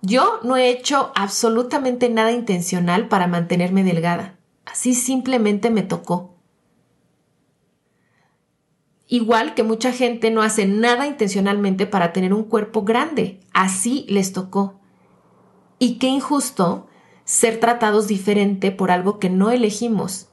Yo 0.00 0.40
no 0.42 0.56
he 0.56 0.70
hecho 0.70 1.12
absolutamente 1.14 2.08
nada 2.08 2.32
intencional 2.32 3.08
para 3.08 3.26
mantenerme 3.26 3.84
delgada. 3.84 4.38
Así 4.64 4.94
simplemente 4.94 5.68
me 5.68 5.82
tocó. 5.82 6.33
Igual 9.06 9.54
que 9.54 9.62
mucha 9.62 9.92
gente 9.92 10.30
no 10.30 10.42
hace 10.42 10.66
nada 10.66 11.06
intencionalmente 11.06 11.86
para 11.86 12.12
tener 12.12 12.32
un 12.32 12.44
cuerpo 12.44 12.84
grande. 12.84 13.40
Así 13.52 14.06
les 14.08 14.32
tocó. 14.32 14.80
Y 15.78 15.98
qué 15.98 16.06
injusto 16.06 16.86
ser 17.24 17.60
tratados 17.60 18.06
diferente 18.06 18.70
por 18.70 18.90
algo 18.90 19.18
que 19.18 19.30
no 19.30 19.50
elegimos. 19.50 20.28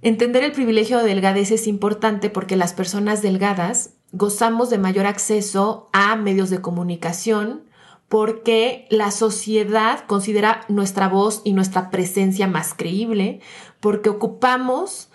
Entender 0.00 0.44
el 0.44 0.52
privilegio 0.52 0.98
de 0.98 1.04
delgadez 1.04 1.50
es 1.50 1.66
importante 1.66 2.30
porque 2.30 2.56
las 2.56 2.72
personas 2.72 3.20
delgadas 3.20 3.94
gozamos 4.12 4.70
de 4.70 4.78
mayor 4.78 5.06
acceso 5.06 5.88
a 5.92 6.14
medios 6.14 6.50
de 6.50 6.60
comunicación, 6.60 7.64
porque 8.08 8.86
la 8.90 9.10
sociedad 9.10 10.04
considera 10.06 10.62
nuestra 10.68 11.08
voz 11.08 11.42
y 11.44 11.52
nuestra 11.52 11.90
presencia 11.90 12.46
más 12.46 12.74
creíble, 12.74 13.40
porque 13.80 14.08
ocupamos 14.08 15.10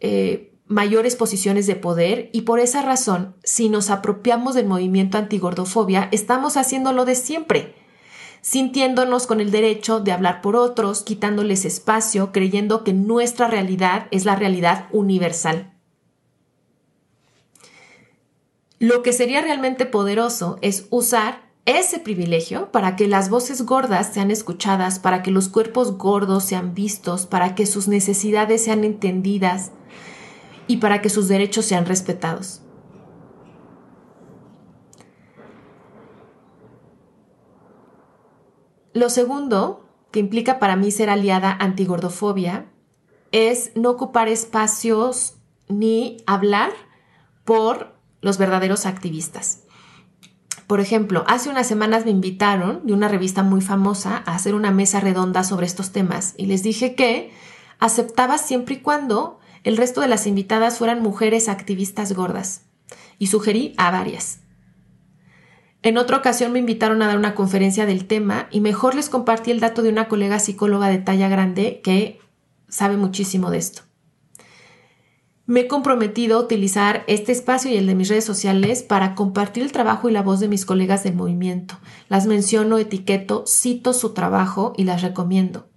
eh, 0.00 0.54
mayores 0.66 1.16
posiciones 1.16 1.66
de 1.66 1.76
poder 1.76 2.30
y 2.32 2.42
por 2.42 2.60
esa 2.60 2.82
razón, 2.82 3.36
si 3.44 3.68
nos 3.68 3.90
apropiamos 3.90 4.54
del 4.54 4.66
movimiento 4.66 5.18
antigordofobia, 5.18 6.08
estamos 6.10 6.56
haciéndolo 6.56 7.04
de 7.04 7.14
siempre, 7.14 7.74
sintiéndonos 8.40 9.26
con 9.26 9.40
el 9.40 9.50
derecho 9.50 10.00
de 10.00 10.12
hablar 10.12 10.40
por 10.40 10.56
otros, 10.56 11.02
quitándoles 11.02 11.64
espacio, 11.64 12.32
creyendo 12.32 12.84
que 12.84 12.92
nuestra 12.92 13.48
realidad 13.48 14.06
es 14.10 14.24
la 14.24 14.36
realidad 14.36 14.88
universal. 14.92 15.72
Lo 18.78 19.02
que 19.02 19.12
sería 19.12 19.40
realmente 19.40 19.86
poderoso 19.86 20.58
es 20.60 20.86
usar 20.90 21.44
ese 21.64 21.98
privilegio 21.98 22.70
para 22.70 22.96
que 22.96 23.08
las 23.08 23.30
voces 23.30 23.62
gordas 23.62 24.12
sean 24.12 24.30
escuchadas, 24.30 24.98
para 24.98 25.22
que 25.22 25.30
los 25.30 25.48
cuerpos 25.48 25.96
gordos 25.96 26.44
sean 26.44 26.74
vistos, 26.74 27.24
para 27.24 27.54
que 27.54 27.64
sus 27.64 27.88
necesidades 27.88 28.62
sean 28.62 28.84
entendidas, 28.84 29.70
y 30.66 30.78
para 30.78 31.02
que 31.02 31.10
sus 31.10 31.28
derechos 31.28 31.64
sean 31.64 31.86
respetados. 31.86 32.62
Lo 38.92 39.10
segundo, 39.10 39.88
que 40.12 40.20
implica 40.20 40.60
para 40.60 40.76
mí 40.76 40.92
ser 40.92 41.10
aliada 41.10 41.56
antigordofobia, 41.58 42.66
es 43.32 43.72
no 43.74 43.90
ocupar 43.90 44.28
espacios 44.28 45.34
ni 45.68 46.18
hablar 46.26 46.70
por 47.44 47.94
los 48.20 48.38
verdaderos 48.38 48.86
activistas. 48.86 49.64
Por 50.66 50.80
ejemplo, 50.80 51.24
hace 51.26 51.50
unas 51.50 51.66
semanas 51.66 52.04
me 52.04 52.12
invitaron 52.12 52.86
de 52.86 52.92
una 52.92 53.08
revista 53.08 53.42
muy 53.42 53.60
famosa 53.60 54.22
a 54.24 54.34
hacer 54.34 54.54
una 54.54 54.70
mesa 54.70 55.00
redonda 55.00 55.44
sobre 55.44 55.66
estos 55.66 55.90
temas 55.90 56.34
y 56.38 56.46
les 56.46 56.62
dije 56.62 56.94
que 56.94 57.32
aceptaba 57.80 58.38
siempre 58.38 58.76
y 58.76 58.80
cuando 58.80 59.40
el 59.64 59.76
resto 59.76 60.00
de 60.00 60.08
las 60.08 60.26
invitadas 60.26 60.78
fueran 60.78 61.02
mujeres 61.02 61.48
activistas 61.48 62.12
gordas, 62.12 62.62
y 63.18 63.26
sugerí 63.28 63.74
a 63.76 63.90
varias. 63.90 64.40
En 65.82 65.98
otra 65.98 66.16
ocasión 66.16 66.52
me 66.52 66.58
invitaron 66.58 67.02
a 67.02 67.06
dar 67.06 67.18
una 67.18 67.34
conferencia 67.34 67.84
del 67.84 68.06
tema 68.06 68.48
y 68.50 68.60
mejor 68.60 68.94
les 68.94 69.10
compartí 69.10 69.50
el 69.50 69.60
dato 69.60 69.82
de 69.82 69.90
una 69.90 70.08
colega 70.08 70.38
psicóloga 70.38 70.88
de 70.88 70.98
talla 70.98 71.28
grande 71.28 71.80
que 71.82 72.20
sabe 72.68 72.96
muchísimo 72.96 73.50
de 73.50 73.58
esto. 73.58 73.82
Me 75.46 75.60
he 75.60 75.68
comprometido 75.68 76.38
a 76.38 76.40
utilizar 76.40 77.04
este 77.06 77.32
espacio 77.32 77.70
y 77.70 77.76
el 77.76 77.86
de 77.86 77.94
mis 77.94 78.08
redes 78.08 78.24
sociales 78.24 78.82
para 78.82 79.14
compartir 79.14 79.62
el 79.62 79.72
trabajo 79.72 80.08
y 80.08 80.12
la 80.12 80.22
voz 80.22 80.40
de 80.40 80.48
mis 80.48 80.64
colegas 80.64 81.04
del 81.04 81.16
movimiento. 81.16 81.78
Las 82.08 82.26
menciono, 82.26 82.78
etiqueto, 82.78 83.44
cito 83.46 83.92
su 83.92 84.14
trabajo 84.14 84.72
y 84.78 84.84
las 84.84 85.02
recomiendo. 85.02 85.68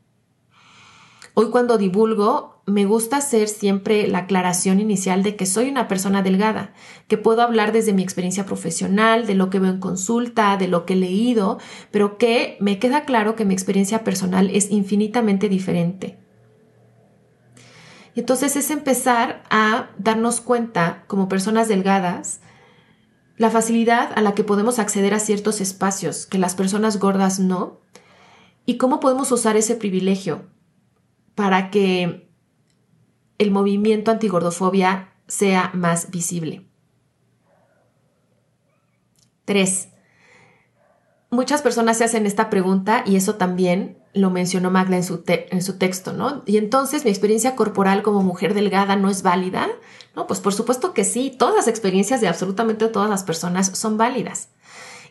Hoy 1.33 1.49
cuando 1.49 1.77
divulgo 1.77 2.56
me 2.67 2.85
gusta 2.85 3.17
hacer 3.17 3.47
siempre 3.47 4.07
la 4.07 4.19
aclaración 4.19 4.81
inicial 4.81 5.23
de 5.23 5.37
que 5.37 5.45
soy 5.45 5.69
una 5.69 5.87
persona 5.87 6.21
delgada, 6.21 6.73
que 7.07 7.17
puedo 7.17 7.41
hablar 7.41 7.71
desde 7.71 7.93
mi 7.93 8.03
experiencia 8.03 8.45
profesional, 8.45 9.25
de 9.25 9.35
lo 9.35 9.49
que 9.49 9.59
veo 9.59 9.71
en 9.71 9.79
consulta, 9.79 10.57
de 10.57 10.67
lo 10.67 10.85
que 10.85 10.93
he 10.93 10.97
leído, 10.97 11.59
pero 11.91 12.17
que 12.17 12.57
me 12.59 12.77
queda 12.77 13.05
claro 13.05 13.37
que 13.37 13.45
mi 13.45 13.53
experiencia 13.53 14.03
personal 14.03 14.49
es 14.51 14.69
infinitamente 14.69 15.47
diferente. 15.47 16.19
Y 18.15 18.19
entonces 18.19 18.57
es 18.57 18.69
empezar 18.69 19.43
a 19.49 19.91
darnos 19.97 20.41
cuenta 20.41 21.05
como 21.07 21.29
personas 21.29 21.69
delgadas 21.69 22.41
la 23.37 23.49
facilidad 23.49 24.11
a 24.15 24.21
la 24.21 24.33
que 24.33 24.43
podemos 24.43 24.77
acceder 24.77 25.13
a 25.13 25.19
ciertos 25.19 25.61
espacios 25.61 26.25
que 26.25 26.37
las 26.37 26.55
personas 26.55 26.99
gordas 26.99 27.39
no 27.39 27.79
y 28.65 28.75
cómo 28.75 28.99
podemos 28.99 29.31
usar 29.31 29.55
ese 29.55 29.75
privilegio 29.75 30.47
para 31.35 31.69
que 31.69 32.26
el 33.37 33.51
movimiento 33.51 34.11
antigordofobia 34.11 35.13
sea 35.27 35.71
más 35.73 36.09
visible. 36.11 36.65
Tres, 39.45 39.89
muchas 41.29 41.61
personas 41.61 41.97
se 41.97 42.03
hacen 42.03 42.25
esta 42.25 42.49
pregunta 42.49 43.03
y 43.05 43.15
eso 43.15 43.35
también 43.35 43.97
lo 44.13 44.29
mencionó 44.29 44.71
Magda 44.71 44.97
en 44.97 45.03
su, 45.03 45.23
en 45.27 45.61
su 45.61 45.77
texto, 45.77 46.11
¿no? 46.13 46.43
Y 46.45 46.57
entonces 46.57 47.05
mi 47.05 47.11
experiencia 47.11 47.55
corporal 47.55 48.01
como 48.03 48.23
mujer 48.23 48.53
delgada 48.53 48.95
no 48.95 49.09
es 49.09 49.21
válida. 49.21 49.67
No, 50.15 50.27
pues 50.27 50.39
por 50.39 50.53
supuesto 50.53 50.93
que 50.93 51.03
sí, 51.03 51.33
todas 51.37 51.55
las 51.55 51.67
experiencias 51.67 52.21
de 52.21 52.27
absolutamente 52.27 52.87
todas 52.87 53.09
las 53.09 53.23
personas 53.23 53.77
son 53.77 53.97
válidas. 53.97 54.49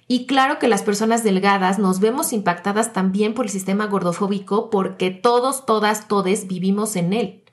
Y 0.09 0.27
claro 0.27 0.59
que 0.59 0.69
las 0.69 0.83
personas 0.83 1.25
delgadas 1.25 1.79
nos 1.79 2.01
vemos 2.01 2.33
impactadas 2.33 2.93
también 2.93 3.35
por 3.35 3.47
el 3.47 3.51
sistema 3.51 3.87
gordofóbico 3.87 4.71
porque 4.71 5.11
todos, 5.11 5.67
todas, 5.67 6.09
todes 6.09 6.47
vivimos 6.47 6.97
en 6.97 7.13
él. 7.13 7.46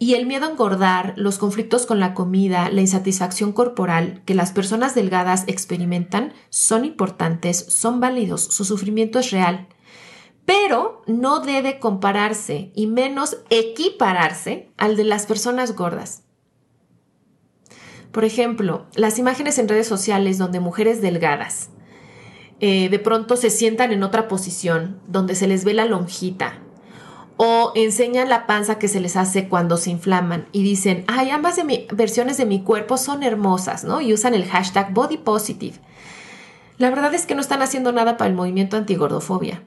Y 0.00 0.14
el 0.14 0.26
miedo 0.26 0.46
a 0.46 0.50
engordar, 0.50 1.14
los 1.16 1.38
conflictos 1.38 1.84
con 1.84 1.98
la 1.98 2.14
comida, 2.14 2.70
la 2.70 2.80
insatisfacción 2.80 3.52
corporal 3.52 4.22
que 4.24 4.34
las 4.34 4.52
personas 4.52 4.94
delgadas 4.94 5.44
experimentan 5.48 6.34
son 6.50 6.84
importantes, 6.84 7.58
son 7.68 7.98
válidos, 7.98 8.44
su 8.44 8.64
sufrimiento 8.64 9.18
es 9.18 9.32
real, 9.32 9.66
pero 10.44 11.02
no 11.06 11.40
debe 11.40 11.80
compararse 11.80 12.70
y 12.74 12.86
menos 12.86 13.38
equipararse 13.50 14.70
al 14.76 14.96
de 14.96 15.04
las 15.04 15.26
personas 15.26 15.74
gordas. 15.74 16.22
Por 18.12 18.24
ejemplo, 18.24 18.86
las 18.94 19.18
imágenes 19.18 19.58
en 19.58 19.68
redes 19.68 19.88
sociales 19.88 20.38
donde 20.38 20.60
mujeres 20.60 21.02
delgadas 21.02 21.70
eh, 22.60 22.88
de 22.88 22.98
pronto 22.98 23.36
se 23.36 23.50
sientan 23.50 23.92
en 23.92 24.02
otra 24.02 24.26
posición, 24.26 25.00
donde 25.06 25.34
se 25.34 25.46
les 25.46 25.64
ve 25.64 25.74
la 25.74 25.84
lonjita, 25.84 26.62
o 27.40 27.70
enseñan 27.76 28.28
la 28.28 28.46
panza 28.48 28.80
que 28.80 28.88
se 28.88 28.98
les 28.98 29.16
hace 29.16 29.48
cuando 29.48 29.76
se 29.76 29.90
inflaman 29.90 30.48
y 30.50 30.64
dicen, 30.64 31.04
ay, 31.06 31.30
ambas 31.30 31.56
versiones 31.92 32.36
de 32.36 32.46
mi 32.46 32.64
cuerpo 32.64 32.98
son 32.98 33.22
hermosas, 33.22 33.84
¿no? 33.84 34.00
Y 34.00 34.12
usan 34.12 34.34
el 34.34 34.44
hashtag 34.44 34.92
body 34.92 35.18
positive. 35.18 35.76
La 36.78 36.90
verdad 36.90 37.14
es 37.14 37.26
que 37.26 37.36
no 37.36 37.40
están 37.40 37.62
haciendo 37.62 37.92
nada 37.92 38.16
para 38.16 38.28
el 38.28 38.34
movimiento 38.34 38.76
antigordofobia. 38.76 39.62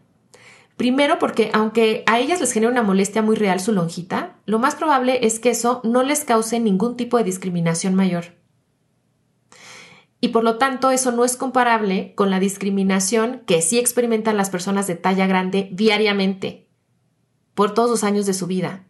Primero 0.76 1.18
porque 1.18 1.50
aunque 1.54 2.04
a 2.08 2.20
ellas 2.20 2.42
les 2.42 2.52
genera 2.52 2.74
una 2.74 2.84
molestia 2.84 3.22
muy 3.22 3.38
real 3.38 3.62
su 3.62 3.72
lonjita, 3.72 4.36
lo 4.46 4.60
más 4.60 4.76
probable 4.76 5.26
es 5.26 5.40
que 5.40 5.52
eso 5.52 5.80
no 5.86 6.04
les 6.04 6.26
cause 6.26 6.60
ningún 6.60 6.98
tipo 6.98 7.18
de 7.18 7.24
discriminación 7.24 7.96
mayor. 7.96 8.36
Y 10.20 10.30
por 10.30 10.44
lo 10.44 10.58
tanto 10.58 10.92
eso 10.92 11.14
no 11.14 11.24
es 11.24 11.38
comparable 11.38 12.14
con 12.16 12.30
la 12.30 12.42
discriminación 12.42 13.44
que 13.46 13.62
sí 13.62 13.80
experimentan 13.80 14.36
las 14.36 14.50
personas 14.50 14.88
de 14.88 14.96
talla 14.96 15.26
grande 15.26 15.70
diariamente 15.72 16.71
por 17.54 17.74
todos 17.74 17.90
los 17.90 18.04
años 18.04 18.26
de 18.26 18.34
su 18.34 18.48
vida. 18.48 18.86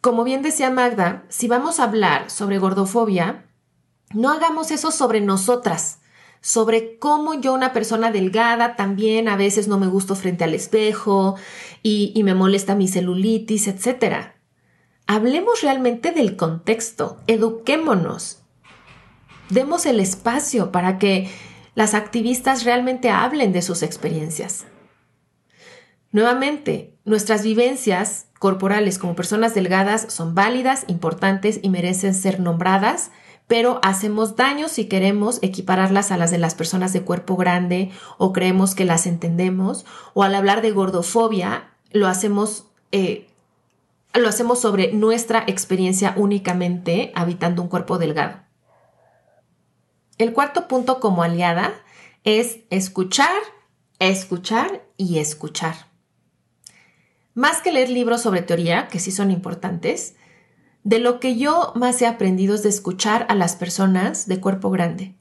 Como 0.00 0.24
bien 0.24 0.42
decía 0.42 0.70
Magda, 0.70 1.24
si 1.28 1.48
vamos 1.48 1.80
a 1.80 1.84
hablar 1.84 2.30
sobre 2.30 2.58
gordofobia, 2.58 3.46
no 4.14 4.30
hagamos 4.30 4.70
eso 4.70 4.90
sobre 4.90 5.20
nosotras, 5.20 5.98
sobre 6.40 6.98
cómo 6.98 7.34
yo, 7.34 7.52
una 7.54 7.72
persona 7.72 8.12
delgada, 8.12 8.76
también 8.76 9.28
a 9.28 9.36
veces 9.36 9.66
no 9.66 9.78
me 9.78 9.88
gusto 9.88 10.14
frente 10.14 10.44
al 10.44 10.54
espejo 10.54 11.34
y, 11.82 12.12
y 12.14 12.22
me 12.22 12.34
molesta 12.34 12.76
mi 12.76 12.86
celulitis, 12.86 13.66
etc. 13.66 14.32
Hablemos 15.08 15.62
realmente 15.62 16.12
del 16.12 16.36
contexto, 16.36 17.20
eduquémonos, 17.26 18.42
demos 19.50 19.86
el 19.86 20.00
espacio 20.00 20.70
para 20.70 20.98
que 20.98 21.30
las 21.74 21.94
activistas 21.94 22.64
realmente 22.64 23.10
hablen 23.10 23.52
de 23.52 23.62
sus 23.62 23.82
experiencias. 23.82 24.66
Nuevamente, 26.10 26.95
nuestras 27.06 27.42
vivencias 27.42 28.26
corporales 28.38 28.98
como 28.98 29.14
personas 29.14 29.54
delgadas 29.54 30.12
son 30.12 30.34
válidas, 30.34 30.84
importantes 30.88 31.60
y 31.62 31.70
merecen 31.70 32.14
ser 32.14 32.40
nombradas, 32.40 33.12
pero 33.46 33.78
hacemos 33.82 34.34
daño 34.34 34.68
si 34.68 34.86
queremos 34.86 35.38
equipararlas 35.40 36.10
a 36.10 36.16
las 36.16 36.32
de 36.32 36.38
las 36.38 36.56
personas 36.56 36.92
de 36.92 37.02
cuerpo 37.02 37.36
grande 37.36 37.92
o 38.18 38.32
creemos 38.32 38.74
que 38.74 38.84
las 38.84 39.06
entendemos, 39.06 39.86
o 40.14 40.24
al 40.24 40.34
hablar 40.34 40.62
de 40.62 40.72
gordofobia 40.72 41.70
lo 41.92 42.08
hacemos, 42.08 42.66
eh, 42.90 43.28
lo 44.12 44.28
hacemos 44.28 44.60
sobre 44.60 44.92
nuestra 44.92 45.44
experiencia 45.46 46.12
únicamente 46.16 47.12
habitando 47.14 47.62
un 47.62 47.68
cuerpo 47.68 47.98
delgado. 47.98 48.40
El 50.18 50.32
cuarto 50.32 50.66
punto 50.66 50.98
como 50.98 51.22
aliada 51.22 51.72
es 52.24 52.58
escuchar, 52.70 53.30
escuchar 54.00 54.82
y 54.96 55.18
escuchar. 55.18 55.95
Más 57.36 57.60
que 57.60 57.70
leer 57.70 57.90
libros 57.90 58.22
sobre 58.22 58.40
teoría, 58.40 58.88
que 58.88 58.98
sí 58.98 59.12
son 59.12 59.30
importantes, 59.30 60.14
de 60.84 60.98
lo 60.98 61.20
que 61.20 61.36
yo 61.36 61.74
más 61.76 62.00
he 62.00 62.06
aprendido 62.06 62.54
es 62.54 62.62
de 62.62 62.70
escuchar 62.70 63.26
a 63.28 63.34
las 63.34 63.56
personas 63.56 64.26
de 64.26 64.40
cuerpo 64.40 64.70
grande. 64.70 65.16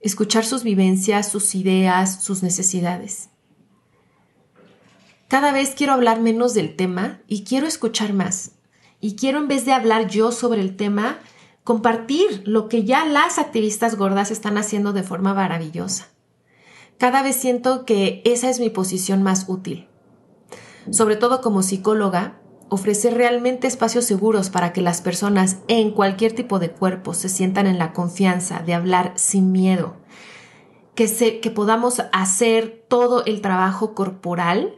Escuchar 0.00 0.44
sus 0.44 0.64
vivencias, 0.64 1.30
sus 1.30 1.54
ideas, 1.54 2.24
sus 2.24 2.42
necesidades. 2.42 3.28
Cada 5.28 5.52
vez 5.52 5.76
quiero 5.76 5.92
hablar 5.92 6.20
menos 6.20 6.54
del 6.54 6.74
tema 6.74 7.20
y 7.28 7.44
quiero 7.44 7.68
escuchar 7.68 8.12
más. 8.12 8.50
Y 9.00 9.14
quiero 9.14 9.38
en 9.38 9.46
vez 9.46 9.64
de 9.66 9.74
hablar 9.74 10.08
yo 10.08 10.32
sobre 10.32 10.60
el 10.60 10.76
tema, 10.76 11.20
compartir 11.62 12.42
lo 12.46 12.68
que 12.68 12.82
ya 12.82 13.04
las 13.04 13.38
activistas 13.38 13.94
gordas 13.94 14.32
están 14.32 14.58
haciendo 14.58 14.92
de 14.92 15.04
forma 15.04 15.34
maravillosa. 15.34 16.08
Cada 16.98 17.22
vez 17.22 17.36
siento 17.36 17.84
que 17.84 18.22
esa 18.24 18.50
es 18.50 18.58
mi 18.58 18.70
posición 18.70 19.22
más 19.22 19.44
útil 19.46 19.86
sobre 20.90 21.16
todo 21.16 21.40
como 21.40 21.62
psicóloga, 21.62 22.40
ofrecer 22.68 23.14
realmente 23.14 23.66
espacios 23.66 24.04
seguros 24.04 24.50
para 24.50 24.72
que 24.72 24.80
las 24.80 25.00
personas 25.00 25.58
en 25.68 25.90
cualquier 25.92 26.32
tipo 26.32 26.58
de 26.58 26.70
cuerpo 26.70 27.14
se 27.14 27.28
sientan 27.28 27.66
en 27.66 27.78
la 27.78 27.92
confianza 27.92 28.60
de 28.60 28.74
hablar 28.74 29.12
sin 29.16 29.52
miedo, 29.52 29.96
que, 30.94 31.08
se, 31.08 31.40
que 31.40 31.50
podamos 31.50 32.02
hacer 32.12 32.84
todo 32.88 33.24
el 33.24 33.40
trabajo 33.40 33.94
corporal 33.94 34.76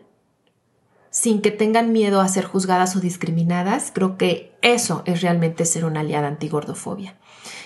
sin 1.11 1.41
que 1.41 1.51
tengan 1.51 1.93
miedo 1.93 2.21
a 2.21 2.29
ser 2.29 2.45
juzgadas 2.45 2.95
o 2.95 3.01
discriminadas, 3.01 3.91
creo 3.91 4.19
que 4.19 4.53
eso 4.61 5.03
es 5.07 5.23
realmente 5.23 5.65
ser 5.65 5.87
una 5.87 6.01
aliada 6.01 6.29
antigordofobia. 6.29 7.17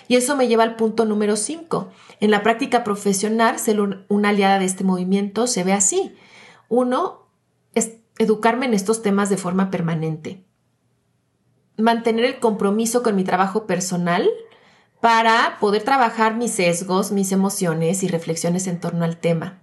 Y 0.07 0.15
eso 0.15 0.37
me 0.37 0.47
lleva 0.47 0.63
al 0.63 0.77
punto 0.77 1.05
número 1.05 1.35
5. 1.35 1.89
En 2.21 2.31
la 2.31 2.45
práctica 2.45 2.85
profesional, 2.85 3.59
ser 3.59 3.81
una 4.09 4.29
aliada 4.29 4.61
de 4.61 4.67
este 4.67 4.85
movimiento 4.85 5.49
se 5.49 5.65
ve 5.65 5.73
así. 5.73 6.15
Uno, 6.69 7.27
es 7.75 8.00
educarme 8.21 8.67
en 8.67 8.75
estos 8.75 9.01
temas 9.01 9.31
de 9.31 9.39
forma 9.39 9.71
permanente. 9.71 10.45
Mantener 11.79 12.27
el 12.27 12.39
compromiso 12.39 13.03
con 13.03 13.17
mi 13.17 13.25
trabajo 13.25 13.67
personal 13.67 14.29
para 15.01 15.57
poder 15.59 15.85
trabajar 15.85 16.37
mis 16.37 16.51
sesgos, 16.51 17.13
mis 17.13 17.33
emociones 17.33 18.03
y 18.03 18.09
reflexiones 18.09 18.67
en 18.67 18.79
torno 18.79 19.07
al 19.07 19.17
tema. 19.17 19.63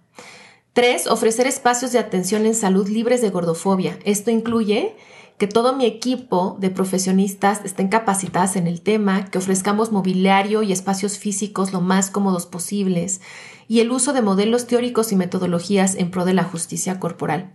Tres, 0.73 1.05
ofrecer 1.05 1.45
espacios 1.45 1.91
de 1.91 1.99
atención 1.99 2.47
en 2.47 2.55
salud 2.55 2.87
libres 2.87 3.21
de 3.21 3.29
gordofobia. 3.29 3.99
Esto 4.05 4.31
incluye 4.31 4.95
que 5.37 5.45
todo 5.45 5.75
mi 5.75 5.85
equipo 5.85 6.57
de 6.59 6.71
profesionistas 6.71 7.61
estén 7.63 7.89
capacitadas 7.89 8.55
en 8.55 8.65
el 8.65 8.81
tema, 8.81 9.25
que 9.25 9.37
ofrezcamos 9.37 9.91
mobiliario 9.91 10.63
y 10.63 10.71
espacios 10.71 11.19
físicos 11.19 11.73
lo 11.73 11.81
más 11.81 12.09
cómodos 12.09 12.47
posibles 12.47 13.21
y 13.67 13.81
el 13.81 13.91
uso 13.91 14.13
de 14.13 14.23
modelos 14.23 14.65
teóricos 14.65 15.11
y 15.11 15.15
metodologías 15.15 15.93
en 15.93 16.09
pro 16.09 16.25
de 16.25 16.33
la 16.33 16.43
justicia 16.43 16.99
corporal. 16.99 17.53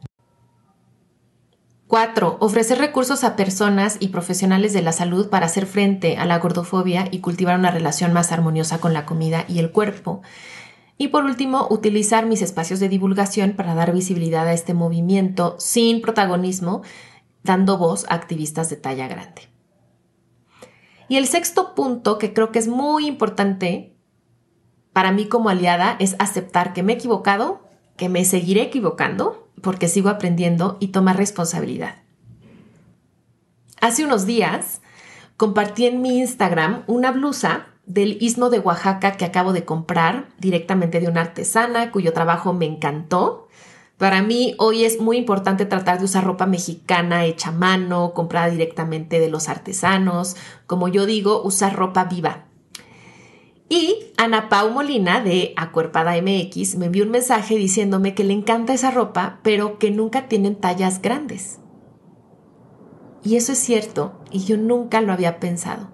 4. 1.93 2.39
Ofrecer 2.41 2.79
recursos 2.79 3.23
a 3.23 3.37
personas 3.37 3.99
y 4.01 4.09
profesionales 4.09 4.73
de 4.73 4.81
la 4.81 4.93
salud 4.93 5.29
para 5.29 5.45
hacer 5.45 5.67
frente 5.67 6.17
a 6.17 6.25
la 6.25 6.39
gordofobia 6.39 7.07
y 7.11 7.19
cultivar 7.19 7.59
una 7.59 7.71
relación 7.71 8.15
más 8.15 8.33
armoniosa 8.33 8.81
con 8.81 8.95
la 8.95 9.05
comida 9.05 9.45
y 9.47 9.59
el 9.59 9.73
cuerpo. 9.73 10.23
Y 10.97 11.09
por 11.09 11.27
último, 11.27 11.67
utilizar 11.69 12.25
mis 12.25 12.41
espacios 12.41 12.81
de 12.81 12.89
divulgación 12.89 13.53
para 13.53 13.75
dar 13.75 13.93
visibilidad 13.93 14.49
a 14.49 14.55
este 14.55 14.73
movimiento 14.73 15.55
sin 15.59 16.01
protagonismo, 16.01 16.81
dando 17.43 17.77
voz 17.77 18.07
a 18.09 18.15
activistas 18.15 18.71
de 18.71 18.77
talla 18.77 19.07
grande. 19.07 19.51
Y 21.09 21.19
el 21.19 21.27
sexto 21.27 21.75
punto, 21.75 22.17
que 22.17 22.33
creo 22.33 22.53
que 22.53 22.59
es 22.59 22.69
muy 22.69 23.07
importante 23.07 23.95
para 24.95 25.13
mí 25.13 25.27
como 25.27 25.51
aliada, 25.51 25.97
es 25.99 26.17
aceptar 26.19 26.73
que 26.73 26.83
me 26.83 26.95
he 26.95 26.97
equivocado, 26.97 27.62
que 28.03 28.09
me 28.09 28.25
seguiré 28.25 28.63
equivocando 28.63 29.47
porque 29.61 29.87
sigo 29.87 30.09
aprendiendo 30.09 30.77
y 30.81 30.89
tomar 30.89 31.17
responsabilidad. 31.17 32.03
Hace 33.81 34.05
unos 34.05 34.27
días 34.27 34.81
compartí 35.37 35.87
en 35.87 36.03
mi 36.03 36.19
Instagram 36.19 36.83
una 36.89 37.13
blusa 37.13 37.69
del 37.87 38.21
istmo 38.21 38.51
de 38.51 38.59
Oaxaca 38.59 39.13
que 39.13 39.25
acabo 39.25 39.53
de 39.53 39.65
comprar 39.65 40.27
directamente 40.39 40.99
de 40.99 41.07
una 41.07 41.21
artesana 41.21 41.93
cuyo 41.93 42.13
trabajo 42.13 42.53
me 42.53 42.67
encantó. 42.67 43.47
Para 43.99 44.21
mí 44.21 44.57
hoy 44.59 44.85
es 44.85 45.01
muy 45.01 45.17
importante 45.17 45.65
tratar 45.65 46.01
de 46.01 46.07
usar 46.07 46.25
ropa 46.25 46.47
mexicana 46.47 47.25
hecha 47.25 47.51
a 47.51 47.53
mano, 47.53 48.15
comprada 48.15 48.51
directamente 48.51 49.21
de 49.21 49.31
los 49.31 49.49
artesanos, 49.49 50.35
como 50.67 50.89
yo 50.89 51.07
digo, 51.07 51.41
usar 51.45 51.77
ropa 51.77 52.03
viva, 52.07 52.47
y 53.73 54.13
Ana 54.19 54.51
Pau 54.51 54.71
Molina 54.71 55.23
de 55.23 55.55
Acuerpada 55.57 56.13
MX 56.21 56.77
me 56.77 56.87
envió 56.87 57.05
un 57.05 57.11
mensaje 57.11 57.57
diciéndome 57.57 58.15
que 58.15 58.23
le 58.23 58.35
encanta 58.35 58.75
esa 58.75 58.91
ropa, 58.91 59.41
pero 59.43 59.79
que 59.79 59.91
nunca 59.91 60.29
tienen 60.29 60.57
tallas 60.57 61.01
grandes. 61.01 61.59
Y 63.25 63.37
eso 63.37 63.53
es 63.53 63.59
cierto, 63.59 64.21
y 64.31 64.45
yo 64.45 64.59
nunca 64.59 65.01
lo 65.01 65.15
había 65.15 65.41
pensado. 65.41 65.91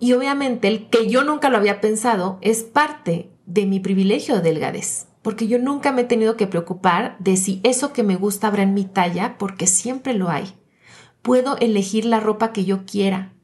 Y 0.00 0.14
obviamente 0.14 0.68
el 0.68 0.88
que 0.88 1.10
yo 1.10 1.22
nunca 1.22 1.50
lo 1.50 1.58
había 1.58 1.82
pensado 1.82 2.38
es 2.40 2.62
parte 2.62 3.30
de 3.44 3.66
mi 3.66 3.78
privilegio 3.78 4.36
de 4.36 4.40
delgadez, 4.40 5.08
porque 5.20 5.48
yo 5.48 5.58
nunca 5.58 5.92
me 5.92 6.00
he 6.00 6.04
tenido 6.04 6.38
que 6.38 6.46
preocupar 6.46 7.18
de 7.18 7.36
si 7.36 7.60
eso 7.62 7.92
que 7.92 8.02
me 8.02 8.16
gusta 8.16 8.46
habrá 8.46 8.62
en 8.62 8.72
mi 8.72 8.86
talla, 8.86 9.36
porque 9.36 9.66
siempre 9.66 10.14
lo 10.14 10.30
hay. 10.30 10.54
Puedo 11.20 11.58
elegir 11.58 12.06
la 12.06 12.20
ropa 12.20 12.54
que 12.54 12.64
yo 12.64 12.86
quiera. 12.86 13.34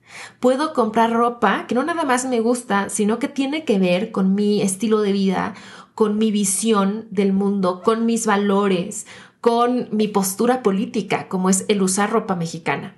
Puedo 0.40 0.72
comprar 0.72 1.12
ropa 1.12 1.66
que 1.66 1.74
no 1.74 1.82
nada 1.82 2.04
más 2.04 2.24
me 2.24 2.40
gusta, 2.40 2.88
sino 2.88 3.18
que 3.18 3.28
tiene 3.28 3.64
que 3.64 3.78
ver 3.78 4.12
con 4.12 4.34
mi 4.34 4.62
estilo 4.62 5.00
de 5.00 5.12
vida, 5.12 5.54
con 5.94 6.18
mi 6.18 6.30
visión 6.30 7.06
del 7.10 7.32
mundo, 7.32 7.82
con 7.82 8.06
mis 8.06 8.26
valores, 8.26 9.06
con 9.40 9.88
mi 9.90 10.08
postura 10.08 10.62
política, 10.62 11.28
como 11.28 11.50
es 11.50 11.64
el 11.68 11.82
usar 11.82 12.10
ropa 12.10 12.36
mexicana. 12.36 12.96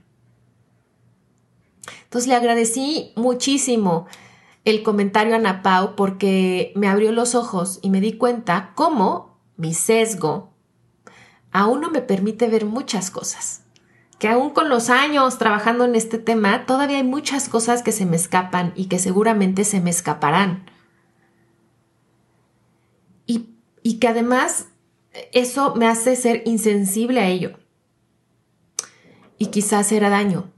Entonces 2.05 2.29
le 2.29 2.35
agradecí 2.35 3.13
muchísimo 3.17 4.07
el 4.65 4.83
comentario 4.83 5.35
a 5.35 5.37
Ana 5.37 5.63
Pau 5.63 5.95
porque 5.97 6.73
me 6.75 6.89
abrió 6.89 7.13
los 7.13 7.35
ojos 7.35 7.79
y 7.83 7.91
me 7.91 8.01
di 8.01 8.15
cuenta 8.15 8.73
cómo 8.75 9.39
mi 9.57 9.75
sesgo 9.75 10.51
aún 11.53 11.81
no 11.81 11.91
me 11.91 12.03
permite 12.03 12.49
ver 12.49 12.65
muchas 12.65 13.11
cosas. 13.11 13.60
Que 14.21 14.29
aún 14.29 14.51
con 14.51 14.69
los 14.69 14.91
años 14.91 15.39
trabajando 15.39 15.85
en 15.85 15.97
este 15.97 16.19
tema, 16.19 16.67
todavía 16.67 16.99
hay 16.99 17.03
muchas 17.03 17.49
cosas 17.49 17.83
que 17.83 17.91
se 17.91 18.07
me 18.07 18.15
escapan 18.15 18.73
y 18.77 18.87
que 18.87 19.01
seguramente 19.01 19.65
se 19.65 19.81
me 19.81 19.91
escaparán. 19.91 20.71
Y, 23.27 23.49
y 23.83 23.99
que 23.99 24.07
además 24.07 24.69
eso 25.33 25.75
me 25.75 25.89
hace 25.89 26.15
ser 26.15 26.43
insensible 26.45 27.21
a 27.21 27.27
ello. 27.27 27.59
Y 29.39 29.47
quizás 29.47 29.87
hacer 29.87 30.03
daño. 30.03 30.53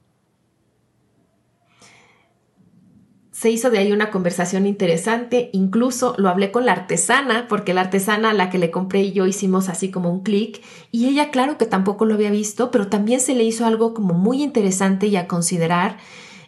Se 3.43 3.51
hizo 3.51 3.71
de 3.71 3.79
ahí 3.79 3.91
una 3.91 4.13
conversación 4.13 4.69
interesante, 4.69 5.51
incluso 5.53 6.15
lo 6.17 6.29
hablé 6.29 6.53
con 6.53 6.65
la 6.65 6.71
artesana, 6.71 7.49
porque 7.49 7.75
la 7.75 7.81
artesana 7.81 8.31
a 8.31 8.35
la 8.35 8.51
que 8.51 8.59
le 8.59 8.71
compré 8.71 9.01
y 9.01 9.11
yo 9.11 9.27
hicimos 9.27 9.69
así 9.69 9.91
como 9.91 10.13
un 10.13 10.23
clic, 10.23 10.63
y 10.93 11.09
ella 11.09 11.33
claro 11.33 11.59
que 11.59 11.67
tampoco 11.67 12.05
lo 12.05 12.15
había 12.15 12.31
visto, 12.31 12.71
pero 12.71 12.87
también 12.87 13.19
se 13.19 13.35
le 13.35 13.43
hizo 13.43 13.67
algo 13.67 13.95
como 13.95 14.15
muy 14.15 14.45
interesante 14.45 15.09
y 15.09 15.17
a 15.17 15.27
considerar, 15.27 15.99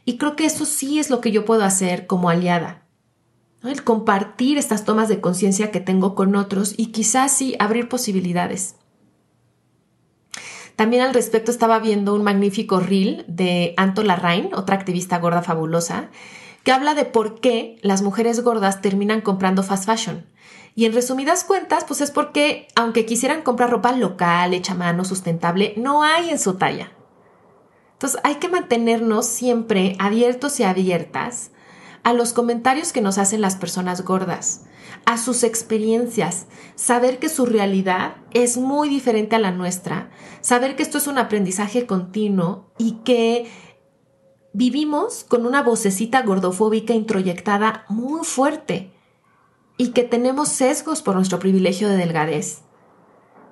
y 0.04 0.18
creo 0.18 0.36
que 0.36 0.44
eso 0.46 0.64
sí 0.64 1.00
es 1.00 1.10
lo 1.10 1.20
que 1.20 1.32
yo 1.32 1.44
puedo 1.44 1.64
hacer 1.64 2.06
como 2.06 2.30
aliada. 2.30 2.86
El 3.64 3.82
compartir 3.82 4.56
estas 4.56 4.84
tomas 4.84 5.08
de 5.08 5.20
conciencia 5.20 5.72
que 5.72 5.80
tengo 5.80 6.14
con 6.14 6.36
otros 6.36 6.74
y 6.76 6.92
quizás 6.92 7.32
sí 7.32 7.56
abrir 7.58 7.88
posibilidades. 7.88 8.76
También 10.76 11.02
al 11.02 11.12
respecto 11.12 11.50
estaba 11.50 11.80
viendo 11.80 12.14
un 12.14 12.22
magnífico 12.22 12.78
reel 12.78 13.24
de 13.26 13.74
Anto 13.76 14.04
Larraín, 14.04 14.50
otra 14.54 14.76
activista 14.76 15.18
gorda 15.18 15.42
fabulosa, 15.42 16.10
que 16.64 16.72
habla 16.72 16.94
de 16.94 17.04
por 17.04 17.40
qué 17.40 17.78
las 17.82 18.02
mujeres 18.02 18.42
gordas 18.42 18.80
terminan 18.80 19.20
comprando 19.20 19.62
fast 19.62 19.84
fashion. 19.84 20.26
Y 20.74 20.86
en 20.86 20.92
resumidas 20.92 21.44
cuentas, 21.44 21.84
pues 21.84 22.00
es 22.00 22.10
porque, 22.10 22.66
aunque 22.74 23.06
quisieran 23.06 23.42
comprar 23.42 23.70
ropa 23.70 23.92
local, 23.92 24.54
hecha 24.54 24.74
mano, 24.74 25.04
sustentable, 25.04 25.74
no 25.76 26.02
hay 26.02 26.30
en 26.30 26.38
su 26.38 26.54
talla. 26.54 26.90
Entonces 27.92 28.20
hay 28.24 28.36
que 28.36 28.48
mantenernos 28.48 29.26
siempre 29.26 29.94
abiertos 30.00 30.58
y 30.58 30.64
abiertas 30.64 31.52
a 32.02 32.12
los 32.12 32.32
comentarios 32.32 32.92
que 32.92 33.00
nos 33.00 33.18
hacen 33.18 33.40
las 33.40 33.56
personas 33.56 34.02
gordas, 34.02 34.66
a 35.06 35.16
sus 35.16 35.42
experiencias, 35.42 36.46
saber 36.74 37.18
que 37.18 37.28
su 37.28 37.46
realidad 37.46 38.16
es 38.32 38.56
muy 38.56 38.88
diferente 38.88 39.36
a 39.36 39.38
la 39.38 39.52
nuestra, 39.52 40.10
saber 40.40 40.76
que 40.76 40.82
esto 40.82 40.98
es 40.98 41.06
un 41.06 41.18
aprendizaje 41.18 41.86
continuo 41.86 42.70
y 42.78 42.98
que 43.04 43.50
vivimos 44.54 45.24
con 45.24 45.44
una 45.44 45.62
vocecita 45.62 46.22
gordofóbica 46.22 46.94
introyectada 46.94 47.84
muy 47.88 48.24
fuerte 48.24 48.92
y 49.76 49.88
que 49.88 50.04
tenemos 50.04 50.48
sesgos 50.48 51.02
por 51.02 51.16
nuestro 51.16 51.40
privilegio 51.40 51.88
de 51.88 51.96
delgadez 51.96 52.62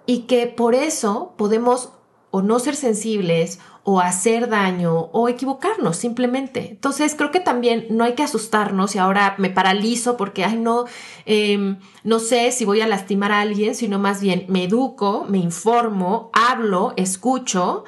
y 0.07 0.21
que 0.21 0.47
por 0.47 0.75
eso 0.75 1.35
podemos 1.37 1.91
o 2.31 2.41
no 2.41 2.59
ser 2.61 2.77
sensibles 2.77 3.59
o 3.83 4.01
hacer 4.01 4.49
daño 4.49 5.11
o 5.13 5.29
equivocarnos 5.29 5.97
simplemente. 5.97 6.71
Entonces 6.71 7.15
creo 7.17 7.33
que 7.33 7.41
también 7.41 7.87
no 7.91 8.05
hay 8.05 8.15
que 8.15 8.23
asustarnos 8.23 8.95
y 8.95 8.99
ahora 8.99 9.35
me 9.39 9.51
paralizo 9.51 10.17
porque, 10.17 10.45
ay, 10.45 10.57
no, 10.57 10.85
em, 11.27 11.79
no 12.05 12.21
sé 12.21 12.53
si 12.53 12.65
voy 12.65 12.81
a 12.81 12.87
lastimar 12.87 13.33
a 13.33 13.41
alguien, 13.41 13.75
sino 13.75 13.99
más 13.99 14.21
bien 14.23 14.47
me 14.49 14.65
educo, 14.65 15.27
me 15.29 15.39
informo, 15.39 16.31
hablo, 16.33 16.95
escucho 16.97 17.85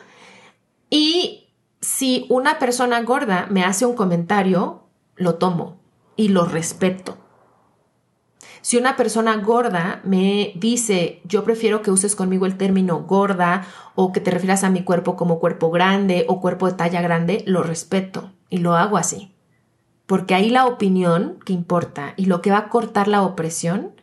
y 0.90 1.43
si 1.84 2.26
una 2.30 2.58
persona 2.58 3.02
gorda 3.02 3.46
me 3.50 3.62
hace 3.62 3.84
un 3.84 3.94
comentario, 3.94 4.84
lo 5.16 5.34
tomo 5.34 5.80
y 6.16 6.28
lo 6.28 6.46
respeto. 6.46 7.18
Si 8.62 8.78
una 8.78 8.96
persona 8.96 9.36
gorda 9.36 10.00
me 10.02 10.54
dice, 10.56 11.20
yo 11.24 11.44
prefiero 11.44 11.82
que 11.82 11.90
uses 11.90 12.16
conmigo 12.16 12.46
el 12.46 12.56
término 12.56 13.02
gorda 13.02 13.66
o 13.94 14.12
que 14.12 14.20
te 14.20 14.30
refieras 14.30 14.64
a 14.64 14.70
mi 14.70 14.82
cuerpo 14.82 15.16
como 15.16 15.38
cuerpo 15.38 15.70
grande 15.70 16.24
o 16.28 16.40
cuerpo 16.40 16.66
de 16.66 16.72
talla 16.72 17.02
grande, 17.02 17.44
lo 17.46 17.62
respeto 17.62 18.32
y 18.48 18.58
lo 18.58 18.74
hago 18.74 18.96
así. 18.96 19.34
Porque 20.06 20.34
ahí 20.34 20.48
la 20.48 20.66
opinión 20.66 21.38
que 21.44 21.52
importa 21.52 22.14
y 22.16 22.24
lo 22.24 22.40
que 22.40 22.50
va 22.50 22.58
a 22.58 22.68
cortar 22.70 23.08
la 23.08 23.22
opresión 23.22 24.00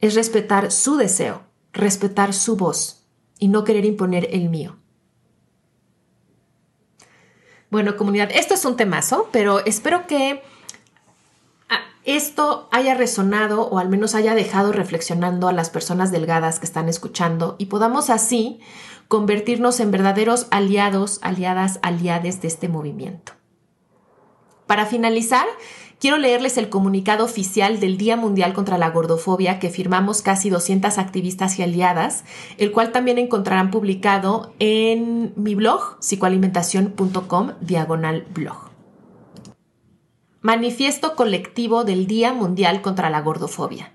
es 0.00 0.16
respetar 0.16 0.72
su 0.72 0.96
deseo, 0.96 1.42
respetar 1.72 2.34
su 2.34 2.56
voz 2.56 3.06
y 3.38 3.46
no 3.46 3.62
querer 3.62 3.84
imponer 3.84 4.28
el 4.32 4.48
mío. 4.48 4.78
Bueno, 7.70 7.96
comunidad, 7.96 8.30
esto 8.32 8.54
es 8.54 8.64
un 8.64 8.76
temazo, 8.76 9.28
pero 9.32 9.64
espero 9.64 10.06
que 10.06 10.42
ah, 11.68 11.80
esto 12.04 12.68
haya 12.70 12.94
resonado 12.94 13.62
o 13.62 13.78
al 13.78 13.88
menos 13.88 14.14
haya 14.14 14.34
dejado 14.34 14.72
reflexionando 14.72 15.48
a 15.48 15.52
las 15.52 15.70
personas 15.70 16.12
delgadas 16.12 16.60
que 16.60 16.66
están 16.66 16.88
escuchando 16.88 17.56
y 17.58 17.66
podamos 17.66 18.08
así 18.10 18.60
convertirnos 19.08 19.80
en 19.80 19.90
verdaderos 19.90 20.46
aliados, 20.50 21.18
aliadas, 21.22 21.78
aliades 21.82 22.40
de 22.40 22.48
este 22.48 22.68
movimiento. 22.68 23.35
Para 24.66 24.86
finalizar, 24.86 25.46
quiero 26.00 26.18
leerles 26.18 26.58
el 26.58 26.68
comunicado 26.68 27.24
oficial 27.24 27.78
del 27.78 27.96
Día 27.96 28.16
Mundial 28.16 28.52
contra 28.52 28.78
la 28.78 28.90
Gordofobia 28.90 29.58
que 29.58 29.70
firmamos 29.70 30.22
casi 30.22 30.50
200 30.50 30.98
activistas 30.98 31.58
y 31.58 31.62
aliadas, 31.62 32.24
el 32.58 32.72
cual 32.72 32.92
también 32.92 33.18
encontrarán 33.18 33.70
publicado 33.70 34.52
en 34.58 35.32
mi 35.36 35.54
blog 35.54 35.98
psicoalimentación.com 36.00 37.52
diagonal 37.60 38.26
blog. 38.34 38.70
Manifiesto 40.40 41.16
colectivo 41.16 41.84
del 41.84 42.06
Día 42.06 42.32
Mundial 42.32 42.82
contra 42.82 43.10
la 43.10 43.20
Gordofobia. 43.20 43.92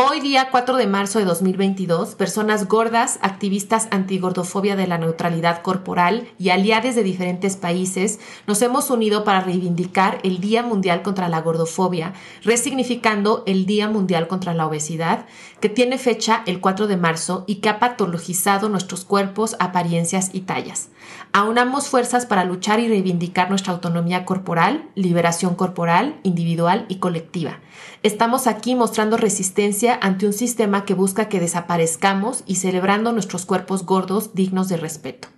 Hoy 0.00 0.20
día 0.20 0.50
4 0.52 0.76
de 0.76 0.86
marzo 0.86 1.18
de 1.18 1.24
2022, 1.24 2.14
personas 2.14 2.68
gordas, 2.68 3.18
activistas 3.20 3.88
antigordofobia 3.90 4.76
de 4.76 4.86
la 4.86 4.96
neutralidad 4.96 5.60
corporal 5.60 6.28
y 6.38 6.50
aliados 6.50 6.94
de 6.94 7.02
diferentes 7.02 7.56
países 7.56 8.20
nos 8.46 8.62
hemos 8.62 8.90
unido 8.90 9.24
para 9.24 9.40
reivindicar 9.40 10.20
el 10.22 10.38
Día 10.38 10.62
Mundial 10.62 11.02
contra 11.02 11.28
la 11.28 11.40
Gordofobia, 11.40 12.12
resignificando 12.44 13.42
el 13.48 13.66
Día 13.66 13.88
Mundial 13.88 14.28
contra 14.28 14.54
la 14.54 14.68
Obesidad, 14.68 15.26
que 15.58 15.68
tiene 15.68 15.98
fecha 15.98 16.44
el 16.46 16.60
4 16.60 16.86
de 16.86 16.96
marzo 16.96 17.42
y 17.48 17.56
que 17.56 17.68
ha 17.68 17.80
patologizado 17.80 18.68
nuestros 18.68 19.04
cuerpos, 19.04 19.56
apariencias 19.58 20.30
y 20.32 20.42
tallas. 20.42 20.90
Aunamos 21.32 21.88
fuerzas 21.88 22.26
para 22.26 22.44
luchar 22.44 22.80
y 22.80 22.88
reivindicar 22.88 23.50
nuestra 23.50 23.72
autonomía 23.72 24.24
corporal, 24.24 24.88
liberación 24.94 25.54
corporal, 25.54 26.18
individual 26.22 26.86
y 26.88 26.96
colectiva. 26.96 27.60
Estamos 28.02 28.46
aquí 28.46 28.74
mostrando 28.74 29.16
resistencia 29.16 29.98
ante 30.00 30.26
un 30.26 30.32
sistema 30.32 30.84
que 30.84 30.94
busca 30.94 31.28
que 31.28 31.40
desaparezcamos 31.40 32.44
y 32.46 32.56
celebrando 32.56 33.12
nuestros 33.12 33.44
cuerpos 33.46 33.84
gordos 33.84 34.34
dignos 34.34 34.68
de 34.68 34.78
respeto. 34.78 35.28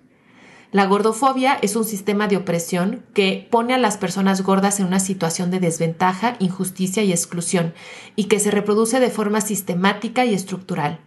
La 0.72 0.86
gordofobia 0.86 1.58
es 1.62 1.74
un 1.74 1.84
sistema 1.84 2.28
de 2.28 2.36
opresión 2.36 3.04
que 3.12 3.48
pone 3.50 3.74
a 3.74 3.78
las 3.78 3.96
personas 3.96 4.42
gordas 4.42 4.78
en 4.78 4.86
una 4.86 5.00
situación 5.00 5.50
de 5.50 5.58
desventaja, 5.58 6.36
injusticia 6.38 7.02
y 7.02 7.10
exclusión, 7.10 7.74
y 8.14 8.24
que 8.24 8.38
se 8.38 8.52
reproduce 8.52 9.00
de 9.00 9.10
forma 9.10 9.40
sistemática 9.40 10.24
y 10.24 10.32
estructural. 10.32 11.00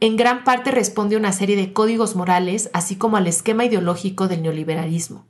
En 0.00 0.16
gran 0.16 0.44
parte 0.44 0.70
responde 0.70 1.16
a 1.16 1.18
una 1.18 1.32
serie 1.32 1.56
de 1.56 1.74
códigos 1.74 2.16
morales, 2.16 2.70
así 2.72 2.96
como 2.96 3.18
al 3.18 3.26
esquema 3.26 3.66
ideológico 3.66 4.28
del 4.28 4.42
neoliberalismo. 4.42 5.26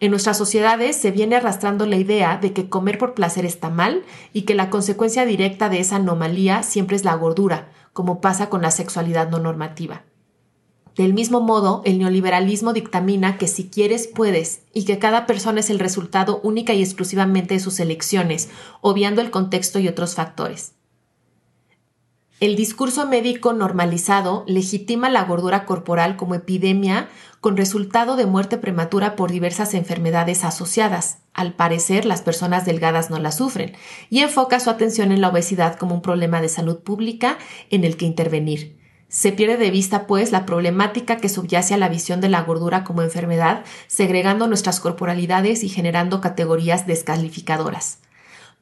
En 0.00 0.12
nuestras 0.12 0.38
sociedades 0.38 0.96
se 0.96 1.10
viene 1.10 1.36
arrastrando 1.36 1.84
la 1.84 1.96
idea 1.96 2.38
de 2.38 2.54
que 2.54 2.70
comer 2.70 2.96
por 2.96 3.12
placer 3.12 3.44
está 3.44 3.68
mal 3.68 4.04
y 4.32 4.42
que 4.42 4.54
la 4.54 4.70
consecuencia 4.70 5.26
directa 5.26 5.68
de 5.68 5.80
esa 5.80 5.96
anomalía 5.96 6.62
siempre 6.62 6.96
es 6.96 7.04
la 7.04 7.14
gordura, 7.16 7.70
como 7.92 8.22
pasa 8.22 8.48
con 8.48 8.62
la 8.62 8.70
sexualidad 8.70 9.28
no 9.28 9.40
normativa. 9.40 10.04
Del 10.96 11.12
mismo 11.12 11.42
modo, 11.42 11.82
el 11.84 11.98
neoliberalismo 11.98 12.72
dictamina 12.72 13.36
que 13.36 13.46
si 13.46 13.68
quieres 13.68 14.06
puedes 14.06 14.62
y 14.72 14.84
que 14.84 14.98
cada 14.98 15.26
persona 15.26 15.60
es 15.60 15.68
el 15.68 15.78
resultado 15.78 16.40
única 16.42 16.72
y 16.72 16.82
exclusivamente 16.82 17.54
de 17.54 17.60
sus 17.60 17.78
elecciones, 17.78 18.48
obviando 18.80 19.20
el 19.20 19.30
contexto 19.30 19.78
y 19.78 19.86
otros 19.86 20.14
factores. 20.14 20.77
El 22.40 22.54
discurso 22.54 23.04
médico 23.04 23.52
normalizado 23.52 24.44
legitima 24.46 25.10
la 25.10 25.24
gordura 25.24 25.66
corporal 25.66 26.16
como 26.16 26.36
epidemia 26.36 27.08
con 27.40 27.56
resultado 27.56 28.14
de 28.14 28.26
muerte 28.26 28.58
prematura 28.58 29.16
por 29.16 29.32
diversas 29.32 29.74
enfermedades 29.74 30.44
asociadas. 30.44 31.18
Al 31.34 31.54
parecer, 31.54 32.04
las 32.04 32.22
personas 32.22 32.64
delgadas 32.64 33.10
no 33.10 33.18
la 33.18 33.32
sufren 33.32 33.72
y 34.08 34.20
enfoca 34.20 34.60
su 34.60 34.70
atención 34.70 35.10
en 35.10 35.20
la 35.20 35.30
obesidad 35.30 35.74
como 35.74 35.96
un 35.96 36.02
problema 36.02 36.40
de 36.40 36.48
salud 36.48 36.78
pública 36.78 37.38
en 37.70 37.82
el 37.82 37.96
que 37.96 38.06
intervenir. 38.06 38.78
Se 39.08 39.32
pierde 39.32 39.56
de 39.56 39.72
vista, 39.72 40.06
pues, 40.06 40.30
la 40.30 40.46
problemática 40.46 41.16
que 41.16 41.28
subyace 41.28 41.74
a 41.74 41.78
la 41.78 41.88
visión 41.88 42.20
de 42.20 42.28
la 42.28 42.42
gordura 42.42 42.84
como 42.84 43.02
enfermedad, 43.02 43.64
segregando 43.88 44.46
nuestras 44.46 44.78
corporalidades 44.78 45.64
y 45.64 45.68
generando 45.68 46.20
categorías 46.20 46.86
descalificadoras. 46.86 47.98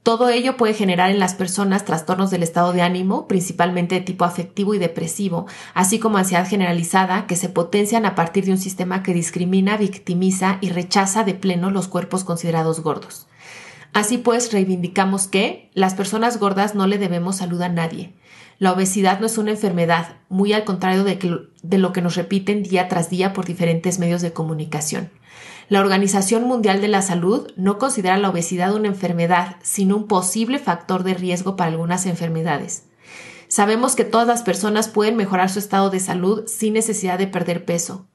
Todo 0.07 0.29
ello 0.29 0.57
puede 0.57 0.73
generar 0.73 1.11
en 1.11 1.19
las 1.19 1.35
personas 1.35 1.85
trastornos 1.85 2.31
del 2.31 2.45
estado 2.45 2.73
de 2.73 2.81
ánimo, 2.81 3.27
principalmente 3.27 3.97
de 3.97 4.03
tipo 4.03 4.25
afectivo 4.25 4.73
y 4.73 4.79
depresivo, 4.79 5.47
así 5.75 5.99
como 5.99 6.17
ansiedad 6.17 6.49
generalizada, 6.49 7.27
que 7.27 7.35
se 7.35 7.49
potencian 7.49 8.07
a 8.07 8.15
partir 8.15 8.45
de 8.45 8.53
un 8.53 8.59
sistema 8.59 9.03
que 9.03 9.13
discrimina, 9.13 9.77
victimiza 9.77 10.59
y 10.61 10.71
rechaza 10.71 11.25
de 11.25 11.35
pleno 11.35 11.73
los 11.73 11.89
cuerpos 11.89 12.23
considerados 12.23 12.85
gordos. 12.85 13.27
Así 13.95 14.17
pues, 14.17 14.53
reivindicamos 14.53 15.27
que 15.27 15.73
las 15.75 15.95
personas 15.95 16.39
gordas 16.39 16.77
no 16.77 16.87
le 16.87 16.99
debemos 16.99 17.39
salud 17.39 17.61
a 17.63 17.69
nadie. 17.69 18.15
La 18.61 18.71
obesidad 18.71 19.19
no 19.19 19.27
es 19.27 19.39
una 19.39 19.51
enfermedad, 19.51 20.19
muy 20.29 20.53
al 20.53 20.63
contrario 20.63 21.03
de, 21.03 21.79
lo 21.79 21.93
que 21.93 22.01
nos 22.01 22.15
repiten 22.15 22.63
día 22.63 22.87
tras 22.87 23.11
día 23.11 23.33
por 23.33 23.45
diferentes 23.45 23.99
medios 23.99 24.23
de 24.23 24.33
comunicación. 24.33 25.11
La 25.69 25.81
Organización 25.81 26.45
Mundial 26.45 26.81
de 26.81 26.87
la 26.87 27.03
Salud 27.03 27.51
no 27.57 27.77
considera 27.79 28.17
la 28.19 28.31
obesidad 28.31 28.73
una 28.73 28.87
enfermedad, 28.87 29.57
sino 29.63 29.97
un 29.97 30.07
posible 30.07 30.61
factor 30.61 31.03
de 31.03 31.15
riesgo 31.15 31.57
para 31.57 31.73
algunas 31.73 32.07
enfermedades. 32.07 32.85
Sabemos 33.49 33.97
que 33.97 34.05
todas 34.05 34.29
las 34.29 34.43
personas 34.43 34.89
pueden 34.89 35.17
mejorar 35.17 35.51
su 35.51 35.59
estado 35.59 35.91
de 35.91 35.99
salud 35.99 36.45
sin 36.47 36.75
necesidad 36.75 37.19
de 37.19 37.27
perder 37.27 37.65
peso. 37.65 38.07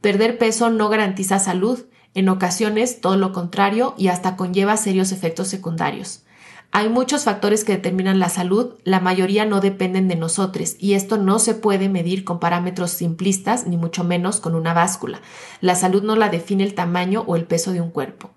Perder 0.00 0.38
peso 0.38 0.70
no 0.70 0.88
garantiza 0.88 1.40
salud, 1.40 1.86
en 2.14 2.28
ocasiones 2.28 3.00
todo 3.00 3.16
lo 3.16 3.32
contrario 3.32 3.94
y 3.98 4.06
hasta 4.06 4.36
conlleva 4.36 4.76
serios 4.76 5.10
efectos 5.10 5.48
secundarios. 5.48 6.24
Hay 6.72 6.88
muchos 6.88 7.24
factores 7.24 7.64
que 7.64 7.72
determinan 7.72 8.20
la 8.20 8.28
salud, 8.28 8.74
la 8.84 9.00
mayoría 9.00 9.44
no 9.44 9.60
dependen 9.60 10.06
de 10.06 10.14
nosotros 10.14 10.76
y 10.78 10.94
esto 10.94 11.16
no 11.16 11.40
se 11.40 11.54
puede 11.54 11.88
medir 11.88 12.22
con 12.22 12.38
parámetros 12.38 12.92
simplistas 12.92 13.66
ni 13.66 13.76
mucho 13.76 14.04
menos 14.04 14.38
con 14.38 14.54
una 14.54 14.72
báscula. 14.72 15.20
La 15.60 15.74
salud 15.74 16.04
no 16.04 16.14
la 16.14 16.28
define 16.28 16.62
el 16.62 16.74
tamaño 16.74 17.24
o 17.26 17.34
el 17.34 17.44
peso 17.44 17.72
de 17.72 17.80
un 17.80 17.90
cuerpo. 17.90 18.30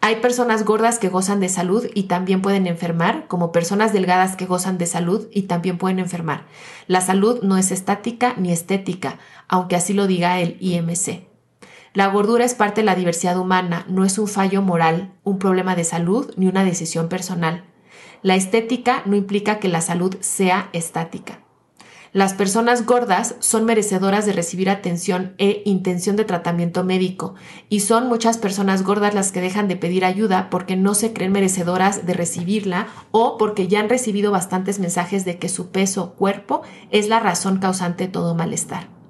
Hay 0.00 0.16
personas 0.16 0.64
gordas 0.64 0.98
que 0.98 1.10
gozan 1.10 1.40
de 1.40 1.50
salud 1.50 1.86
y 1.94 2.04
también 2.04 2.40
pueden 2.40 2.66
enfermar, 2.66 3.28
como 3.28 3.52
personas 3.52 3.92
delgadas 3.92 4.34
que 4.34 4.46
gozan 4.46 4.78
de 4.78 4.86
salud 4.86 5.28
y 5.30 5.42
también 5.42 5.76
pueden 5.76 5.98
enfermar. 5.98 6.46
La 6.88 7.02
salud 7.02 7.42
no 7.42 7.58
es 7.58 7.70
estática 7.70 8.34
ni 8.38 8.50
estética, 8.50 9.18
aunque 9.46 9.76
así 9.76 9.92
lo 9.92 10.06
diga 10.06 10.40
el 10.40 10.56
IMC. 10.58 11.31
La 11.94 12.06
gordura 12.06 12.46
es 12.46 12.54
parte 12.54 12.80
de 12.80 12.86
la 12.86 12.94
diversidad 12.94 13.36
humana, 13.38 13.84
no 13.86 14.06
es 14.06 14.18
un 14.18 14.26
fallo 14.26 14.62
moral, 14.62 15.12
un 15.24 15.38
problema 15.38 15.76
de 15.76 15.84
salud 15.84 16.32
ni 16.38 16.46
una 16.46 16.64
decisión 16.64 17.10
personal. 17.10 17.64
La 18.22 18.34
estética 18.34 19.02
no 19.04 19.14
implica 19.14 19.58
que 19.58 19.68
la 19.68 19.82
salud 19.82 20.16
sea 20.20 20.70
estática. 20.72 21.40
Las 22.14 22.32
personas 22.32 22.86
gordas 22.86 23.36
son 23.40 23.66
merecedoras 23.66 24.24
de 24.24 24.32
recibir 24.32 24.70
atención 24.70 25.34
e 25.36 25.62
intención 25.66 26.16
de 26.16 26.24
tratamiento 26.24 26.82
médico, 26.82 27.34
y 27.68 27.80
son 27.80 28.06
muchas 28.08 28.38
personas 28.38 28.84
gordas 28.84 29.12
las 29.12 29.30
que 29.30 29.42
dejan 29.42 29.68
de 29.68 29.76
pedir 29.76 30.06
ayuda 30.06 30.48
porque 30.48 30.76
no 30.76 30.94
se 30.94 31.12
creen 31.12 31.32
merecedoras 31.32 32.06
de 32.06 32.14
recibirla 32.14 32.86
o 33.10 33.36
porque 33.36 33.68
ya 33.68 33.80
han 33.80 33.90
recibido 33.90 34.30
bastantes 34.30 34.78
mensajes 34.78 35.26
de 35.26 35.38
que 35.38 35.50
su 35.50 35.70
peso 35.70 36.14
cuerpo 36.14 36.62
es 36.90 37.08
la 37.08 37.20
razón 37.20 37.58
causante 37.58 38.06
de 38.06 38.12
todo 38.12 38.34
malestar 38.34 39.01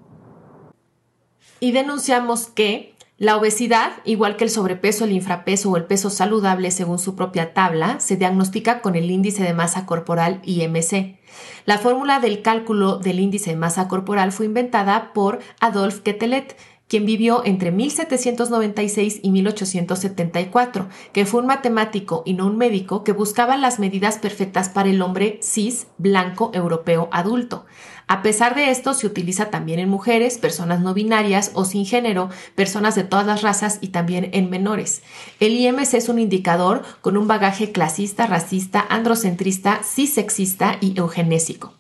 y 1.63 1.71
denunciamos 1.71 2.49
que 2.49 2.93
la 3.19 3.37
obesidad, 3.37 3.93
igual 4.05 4.37
que 4.37 4.43
el 4.43 4.51
sobrepeso, 4.51 5.05
el 5.05 5.13
infrapeso 5.13 5.71
o 5.71 5.77
el 5.77 5.85
peso 5.85 6.11
saludable 6.11 6.73
según 6.73 6.99
su 6.99 7.15
propia 7.15 7.55
tabla, 7.55 8.01
se 8.01 8.17
diagnostica 8.17 8.81
con 8.81 8.97
el 8.97 9.09
índice 9.13 9.45
de 9.45 9.55
masa 9.55 9.87
corporal 9.87 10.41
IMC. 10.43 11.21
La 11.65 11.79
fórmula 11.79 12.19
del 12.19 12.43
cálculo 12.43 12.97
del 12.97 13.21
índice 13.21 13.51
de 13.51 13.57
masa 13.57 13.87
corporal 13.87 14.33
fue 14.33 14.47
inventada 14.47 15.13
por 15.13 15.39
Adolf 15.61 16.01
Quetelet, 16.01 16.57
quien 16.93 17.07
vivió 17.07 17.43
entre 17.47 17.71
1796 17.73 19.21
y 19.23 19.31
1874, 19.31 20.91
que 21.15 21.25
fue 21.25 21.41
un 21.41 21.47
matemático 21.47 22.23
y 22.27 22.35
no 22.35 22.47
un 22.47 22.59
médico 22.59 23.03
que 23.03 23.13
buscaba 23.13 23.57
las 23.57 23.79
medidas 23.79 24.19
perfectas 24.19 24.69
para 24.69 24.91
el 24.91 25.01
hombre 25.01 25.41
cis, 25.43 25.87
blanco, 25.97 26.51
europeo, 26.53 27.09
adulto. 27.11 27.65
A 28.09 28.21
pesar 28.21 28.55
de 28.55 28.71
esto, 28.71 28.93
se 28.93 29.07
utiliza 29.07 29.49
también 29.49 29.79
en 29.79 29.89
mujeres, 29.89 30.37
personas 30.37 30.83
no 30.83 30.93
binarias 30.93 31.53
o 31.55 31.65
sin 31.65 31.87
género, 31.87 32.29
personas 32.57 32.95
de 32.95 33.05
todas 33.05 33.25
las 33.27 33.41
razas 33.41 33.79
y 33.81 33.89
también 33.89 34.29
en 34.35 34.51
menores. 34.51 35.01
El 35.41 35.55
IMC 35.55 35.95
es 35.95 36.11
un 36.11 36.19
indicador 36.19 36.83
con 37.01 37.17
un 37.17 37.27
bagaje 37.27 37.73
clasista, 37.73 38.27
racista, 38.27 38.85
androcentrista, 38.91 39.81
cisexista 39.83 40.77
y 40.83 40.93
eugenésico. 40.99 41.73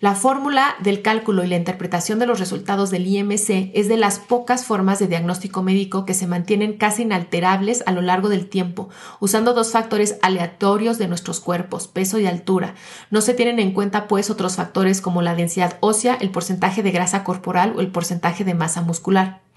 La 0.00 0.14
fórmula 0.14 0.76
del 0.78 1.02
cálculo 1.02 1.42
y 1.42 1.48
la 1.48 1.56
interpretación 1.56 2.20
de 2.20 2.26
los 2.26 2.38
resultados 2.38 2.90
del 2.90 3.08
IMC 3.08 3.72
es 3.74 3.88
de 3.88 3.96
las 3.96 4.20
pocas 4.20 4.64
formas 4.64 5.00
de 5.00 5.08
diagnóstico 5.08 5.64
médico 5.64 6.04
que 6.04 6.14
se 6.14 6.28
mantienen 6.28 6.76
casi 6.76 7.02
inalterables 7.02 7.82
a 7.84 7.90
lo 7.90 8.00
largo 8.00 8.28
del 8.28 8.48
tiempo, 8.48 8.90
usando 9.18 9.54
dos 9.54 9.72
factores 9.72 10.16
aleatorios 10.22 10.98
de 10.98 11.08
nuestros 11.08 11.40
cuerpos, 11.40 11.88
peso 11.88 12.20
y 12.20 12.26
altura. 12.26 12.76
No 13.10 13.20
se 13.20 13.34
tienen 13.34 13.58
en 13.58 13.72
cuenta 13.72 14.06
pues 14.06 14.30
otros 14.30 14.54
factores 14.54 15.00
como 15.00 15.20
la 15.20 15.34
densidad 15.34 15.78
ósea, 15.80 16.16
el 16.20 16.30
porcentaje 16.30 16.84
de 16.84 16.92
grasa 16.92 17.24
corporal 17.24 17.72
o 17.76 17.80
el 17.80 17.90
porcentaje 17.90 18.44
de 18.44 18.54
masa 18.54 18.82
muscular. 18.82 19.47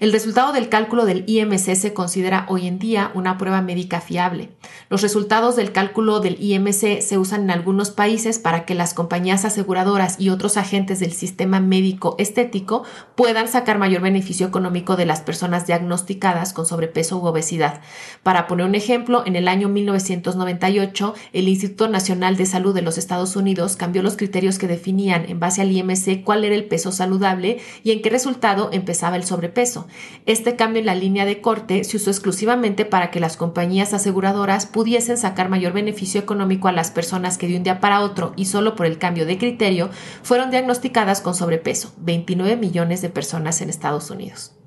El 0.00 0.12
resultado 0.12 0.52
del 0.52 0.68
cálculo 0.68 1.06
del 1.06 1.24
IMC 1.26 1.74
se 1.74 1.92
considera 1.92 2.46
hoy 2.48 2.68
en 2.68 2.78
día 2.78 3.10
una 3.14 3.36
prueba 3.36 3.62
médica 3.62 4.00
fiable. 4.00 4.50
Los 4.90 5.02
resultados 5.02 5.56
del 5.56 5.72
cálculo 5.72 6.20
del 6.20 6.36
IMC 6.40 7.00
se 7.00 7.18
usan 7.18 7.42
en 7.42 7.50
algunos 7.50 7.90
países 7.90 8.38
para 8.38 8.64
que 8.64 8.76
las 8.76 8.94
compañías 8.94 9.44
aseguradoras 9.44 10.20
y 10.20 10.30
otros 10.30 10.56
agentes 10.56 11.00
del 11.00 11.12
sistema 11.12 11.58
médico 11.58 12.14
estético 12.18 12.84
puedan 13.16 13.48
sacar 13.48 13.78
mayor 13.78 14.02
beneficio 14.02 14.46
económico 14.46 14.94
de 14.94 15.04
las 15.04 15.20
personas 15.20 15.66
diagnosticadas 15.66 16.52
con 16.52 16.64
sobrepeso 16.64 17.18
u 17.18 17.26
obesidad. 17.26 17.80
Para 18.22 18.46
poner 18.46 18.66
un 18.66 18.76
ejemplo, 18.76 19.24
en 19.26 19.34
el 19.34 19.48
año 19.48 19.68
1998, 19.68 21.14
el 21.32 21.48
Instituto 21.48 21.88
Nacional 21.88 22.36
de 22.36 22.46
Salud 22.46 22.72
de 22.72 22.82
los 22.82 22.98
Estados 22.98 23.34
Unidos 23.34 23.74
cambió 23.74 24.04
los 24.04 24.16
criterios 24.16 24.58
que 24.58 24.68
definían 24.68 25.24
en 25.28 25.40
base 25.40 25.60
al 25.60 25.72
IMC 25.72 26.22
cuál 26.22 26.44
era 26.44 26.54
el 26.54 26.66
peso 26.66 26.92
saludable 26.92 27.58
y 27.82 27.90
en 27.90 28.00
qué 28.00 28.10
resultado 28.10 28.70
empezaba 28.72 29.16
el 29.16 29.24
sobrepeso. 29.24 29.47
Este 30.26 30.56
cambio 30.56 30.80
en 30.80 30.86
la 30.86 30.94
línea 30.94 31.24
de 31.24 31.40
corte 31.40 31.84
se 31.84 31.96
usó 31.96 32.10
exclusivamente 32.10 32.84
para 32.84 33.10
que 33.10 33.20
las 33.20 33.36
compañías 33.36 33.94
aseguradoras 33.94 34.66
pudiesen 34.66 35.18
sacar 35.18 35.48
mayor 35.48 35.72
beneficio 35.72 36.20
económico 36.20 36.68
a 36.68 36.72
las 36.72 36.90
personas 36.90 37.38
que 37.38 37.48
de 37.48 37.56
un 37.56 37.62
día 37.62 37.80
para 37.80 38.00
otro 38.00 38.32
y 38.36 38.46
solo 38.46 38.74
por 38.74 38.86
el 38.86 38.98
cambio 38.98 39.26
de 39.26 39.38
criterio 39.38 39.90
fueron 40.22 40.50
diagnosticadas 40.50 41.20
con 41.20 41.34
sobrepeso, 41.34 41.92
29 41.98 42.56
millones 42.56 43.02
de 43.02 43.10
personas 43.10 43.60
en 43.60 43.70
Estados 43.70 44.10
Unidos. 44.10 44.57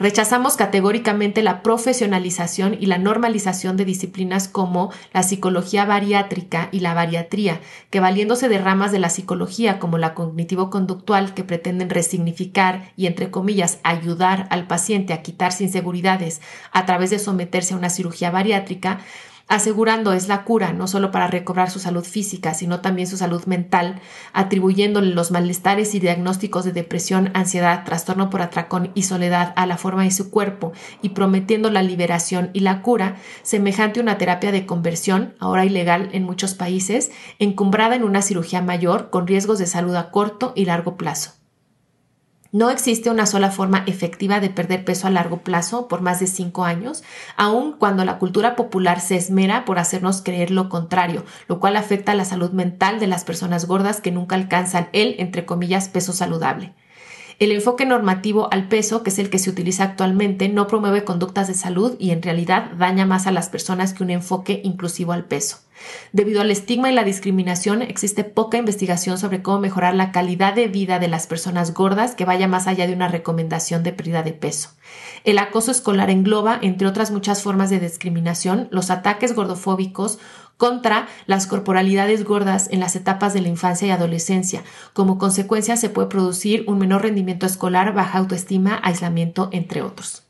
Rechazamos 0.00 0.56
categóricamente 0.56 1.42
la 1.42 1.62
profesionalización 1.62 2.74
y 2.80 2.86
la 2.86 2.96
normalización 2.96 3.76
de 3.76 3.84
disciplinas 3.84 4.48
como 4.48 4.90
la 5.12 5.22
psicología 5.22 5.84
bariátrica 5.84 6.70
y 6.72 6.80
la 6.80 6.94
bariatría, 6.94 7.60
que 7.90 8.00
valiéndose 8.00 8.48
de 8.48 8.56
ramas 8.56 8.92
de 8.92 8.98
la 8.98 9.10
psicología 9.10 9.78
como 9.78 9.98
la 9.98 10.14
cognitivo-conductual 10.14 11.34
que 11.34 11.44
pretenden 11.44 11.90
resignificar 11.90 12.92
y, 12.96 13.08
entre 13.08 13.30
comillas, 13.30 13.78
ayudar 13.82 14.46
al 14.48 14.66
paciente 14.66 15.12
a 15.12 15.20
quitarse 15.20 15.64
inseguridades 15.64 16.40
a 16.72 16.86
través 16.86 17.10
de 17.10 17.18
someterse 17.18 17.74
a 17.74 17.76
una 17.76 17.90
cirugía 17.90 18.30
bariátrica, 18.30 19.00
asegurando 19.50 20.12
es 20.12 20.28
la 20.28 20.44
cura 20.44 20.72
no 20.72 20.86
solo 20.86 21.10
para 21.10 21.26
recobrar 21.26 21.70
su 21.70 21.80
salud 21.80 22.04
física, 22.04 22.54
sino 22.54 22.80
también 22.80 23.08
su 23.08 23.16
salud 23.16 23.44
mental, 23.46 24.00
atribuyéndole 24.32 25.12
los 25.12 25.32
malestares 25.32 25.94
y 25.96 26.00
diagnósticos 26.00 26.64
de 26.64 26.72
depresión, 26.72 27.30
ansiedad, 27.34 27.84
trastorno 27.84 28.30
por 28.30 28.42
atracón 28.42 28.92
y 28.94 29.02
soledad 29.02 29.52
a 29.56 29.66
la 29.66 29.76
forma 29.76 30.04
de 30.04 30.12
su 30.12 30.30
cuerpo 30.30 30.72
y 31.02 31.10
prometiendo 31.10 31.68
la 31.68 31.82
liberación 31.82 32.50
y 32.52 32.60
la 32.60 32.80
cura, 32.80 33.16
semejante 33.42 33.98
a 33.98 34.04
una 34.04 34.18
terapia 34.18 34.52
de 34.52 34.66
conversión, 34.66 35.34
ahora 35.40 35.64
ilegal 35.64 36.10
en 36.12 36.22
muchos 36.22 36.54
países, 36.54 37.10
encumbrada 37.40 37.96
en 37.96 38.04
una 38.04 38.22
cirugía 38.22 38.62
mayor 38.62 39.10
con 39.10 39.26
riesgos 39.26 39.58
de 39.58 39.66
salud 39.66 39.96
a 39.96 40.12
corto 40.12 40.52
y 40.54 40.64
largo 40.64 40.96
plazo. 40.96 41.39
No 42.52 42.68
existe 42.68 43.10
una 43.10 43.26
sola 43.26 43.52
forma 43.52 43.84
efectiva 43.86 44.40
de 44.40 44.50
perder 44.50 44.84
peso 44.84 45.06
a 45.06 45.10
largo 45.10 45.38
plazo 45.44 45.86
por 45.86 46.00
más 46.00 46.18
de 46.18 46.26
cinco 46.26 46.64
años, 46.64 47.04
aun 47.36 47.74
cuando 47.78 48.04
la 48.04 48.18
cultura 48.18 48.56
popular 48.56 49.00
se 49.00 49.14
esmera 49.14 49.64
por 49.64 49.78
hacernos 49.78 50.20
creer 50.20 50.50
lo 50.50 50.68
contrario, 50.68 51.24
lo 51.46 51.60
cual 51.60 51.76
afecta 51.76 52.10
a 52.10 52.16
la 52.16 52.24
salud 52.24 52.50
mental 52.50 52.98
de 52.98 53.06
las 53.06 53.24
personas 53.24 53.66
gordas 53.66 54.00
que 54.00 54.10
nunca 54.10 54.34
alcanzan 54.34 54.88
el, 54.92 55.14
entre 55.18 55.46
comillas, 55.46 55.88
peso 55.88 56.12
saludable. 56.12 56.74
El 57.40 57.52
enfoque 57.52 57.86
normativo 57.86 58.52
al 58.52 58.68
peso, 58.68 59.02
que 59.02 59.08
es 59.08 59.18
el 59.18 59.30
que 59.30 59.38
se 59.38 59.48
utiliza 59.48 59.82
actualmente, 59.82 60.50
no 60.50 60.66
promueve 60.66 61.04
conductas 61.04 61.48
de 61.48 61.54
salud 61.54 61.96
y 61.98 62.10
en 62.10 62.20
realidad 62.20 62.72
daña 62.76 63.06
más 63.06 63.26
a 63.26 63.32
las 63.32 63.48
personas 63.48 63.94
que 63.94 64.02
un 64.02 64.10
enfoque 64.10 64.60
inclusivo 64.62 65.12
al 65.12 65.24
peso. 65.24 65.56
Debido 66.12 66.42
al 66.42 66.50
estigma 66.50 66.90
y 66.90 66.94
la 66.94 67.02
discriminación, 67.02 67.80
existe 67.80 68.24
poca 68.24 68.58
investigación 68.58 69.16
sobre 69.16 69.40
cómo 69.40 69.58
mejorar 69.58 69.94
la 69.94 70.12
calidad 70.12 70.54
de 70.54 70.68
vida 70.68 70.98
de 70.98 71.08
las 71.08 71.26
personas 71.26 71.72
gordas 71.72 72.14
que 72.14 72.26
vaya 72.26 72.46
más 72.46 72.66
allá 72.66 72.86
de 72.86 72.92
una 72.92 73.08
recomendación 73.08 73.82
de 73.82 73.94
pérdida 73.94 74.22
de 74.22 74.34
peso. 74.34 74.72
El 75.24 75.38
acoso 75.38 75.70
escolar 75.70 76.10
engloba, 76.10 76.58
entre 76.60 76.88
otras 76.88 77.10
muchas 77.10 77.42
formas 77.42 77.70
de 77.70 77.80
discriminación, 77.80 78.68
los 78.70 78.90
ataques 78.90 79.34
gordofóbicos 79.34 80.18
contra 80.60 81.08
las 81.24 81.46
corporalidades 81.46 82.22
gordas 82.22 82.68
en 82.70 82.80
las 82.80 82.94
etapas 82.94 83.32
de 83.32 83.40
la 83.40 83.48
infancia 83.48 83.88
y 83.88 83.92
adolescencia. 83.92 84.62
Como 84.92 85.16
consecuencia 85.16 85.78
se 85.78 85.88
puede 85.88 86.08
producir 86.08 86.64
un 86.68 86.76
menor 86.76 87.00
rendimiento 87.00 87.46
escolar, 87.46 87.94
baja 87.94 88.18
autoestima, 88.18 88.78
aislamiento, 88.82 89.48
entre 89.52 89.80
otros. 89.80 90.24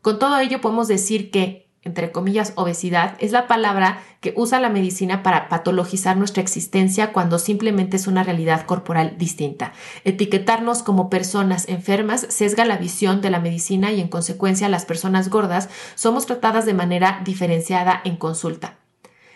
Con 0.00 0.18
todo 0.18 0.38
ello 0.38 0.62
podemos 0.62 0.88
decir 0.88 1.30
que 1.30 1.67
entre 1.82 2.12
comillas, 2.12 2.52
obesidad, 2.56 3.16
es 3.20 3.32
la 3.32 3.46
palabra 3.46 4.00
que 4.20 4.34
usa 4.36 4.60
la 4.60 4.68
medicina 4.68 5.22
para 5.22 5.48
patologizar 5.48 6.16
nuestra 6.16 6.42
existencia 6.42 7.12
cuando 7.12 7.38
simplemente 7.38 7.96
es 7.96 8.06
una 8.06 8.24
realidad 8.24 8.66
corporal 8.66 9.14
distinta. 9.16 9.72
Etiquetarnos 10.04 10.82
como 10.82 11.08
personas 11.08 11.68
enfermas 11.68 12.26
sesga 12.28 12.64
la 12.64 12.78
visión 12.78 13.20
de 13.20 13.30
la 13.30 13.40
medicina 13.40 13.92
y 13.92 14.00
en 14.00 14.08
consecuencia 14.08 14.68
las 14.68 14.84
personas 14.84 15.30
gordas 15.30 15.68
somos 15.94 16.26
tratadas 16.26 16.66
de 16.66 16.74
manera 16.74 17.20
diferenciada 17.24 18.00
en 18.04 18.16
consulta. 18.16 18.76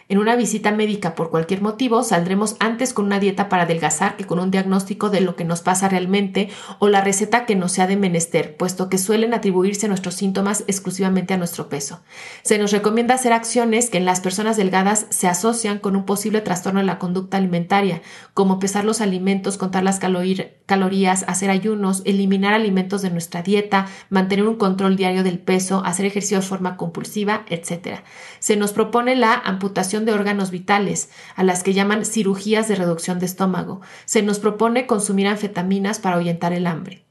En 0.09 0.19
una 0.19 0.37
visita 0.37 0.73
médica 0.73 1.15
por 1.15 1.31
cualquier 1.31 1.63
motivo, 1.63 2.03
saldremos 2.03 2.57
antes 2.59 2.93
con 2.93 3.07
una 3.07 3.21
dieta 3.21 3.49
para 3.49 3.63
adelgazar 3.63 4.17
que 4.17 4.27
con 4.27 4.39
un 4.39 4.51
diagnóstico 4.51 5.11
de 5.11 5.21
lo 5.21 5.37
que 5.37 5.45
nos 5.45 5.61
pasa 5.61 5.89
realmente 5.89 6.49
o 6.79 6.89
la 6.89 7.01
receta 7.01 7.47
que 7.47 7.57
nos 7.57 7.73
sea 7.73 7.87
de 7.87 7.97
menester, 7.97 8.57
puesto 8.57 8.89
que 8.89 8.99
suelen 8.99 9.35
atribuirse 9.35 9.89
nuestros 9.89 10.15
síntomas 10.15 10.65
exclusivamente 10.67 11.35
a 11.35 11.37
nuestro 11.37 11.69
peso. 11.69 12.01
Se 12.43 12.59
nos 12.59 12.73
recomienda 12.73 13.15
hacer 13.15 13.33
acciones 13.33 13.91
que 13.91 13.99
en 13.99 14.05
las 14.05 14.21
personas 14.21 14.57
delgadas 14.57 15.07
se 15.11 15.29
asocian 15.29 15.79
con 15.79 15.97
un 15.97 16.05
posible 16.05 16.41
trastorno 16.41 16.81
de 16.81 16.87
la 16.87 16.99
conducta 16.99 17.37
alimentaria, 17.37 18.03
como 18.35 18.59
pesar 18.59 18.85
los 18.85 19.01
alimentos, 19.01 19.59
contar 19.59 19.85
las 19.85 20.01
calorías, 20.01 21.25
hacer 21.27 21.51
ayunos, 21.51 22.03
eliminar 22.05 22.55
alimentos 22.55 23.03
de 23.03 23.11
nuestra 23.11 23.43
dieta, 23.43 23.87
mantener 24.11 24.47
un 24.47 24.57
control 24.57 24.97
diario 24.97 25.23
del 25.23 25.39
peso, 25.39 25.83
hacer 25.85 26.07
ejercicio 26.07 26.39
de 26.39 26.47
forma 26.47 26.77
compulsiva, 26.77 27.45
etc. 27.49 28.01
Se 28.39 28.57
nos 28.57 28.73
propone 28.73 29.17
la 29.17 29.35
amputación 29.35 29.92
de 30.01 30.13
órganos 30.13 30.51
vitales, 30.51 31.11
a 31.37 31.45
las 31.45 31.63
que 31.63 31.75
llaman 31.75 32.05
cirugías 32.05 32.69
de 32.69 32.75
reducción 32.75 33.19
de 33.19 33.27
estómago. 33.27 33.81
Se 34.07 34.23
nos 34.23 34.39
propone 34.39 34.87
consumir 34.87 35.27
anfetaminas 35.29 35.99
para 35.99 36.17
ahuyentar 36.17 36.53
el 36.53 36.67
hambre. 36.67 37.05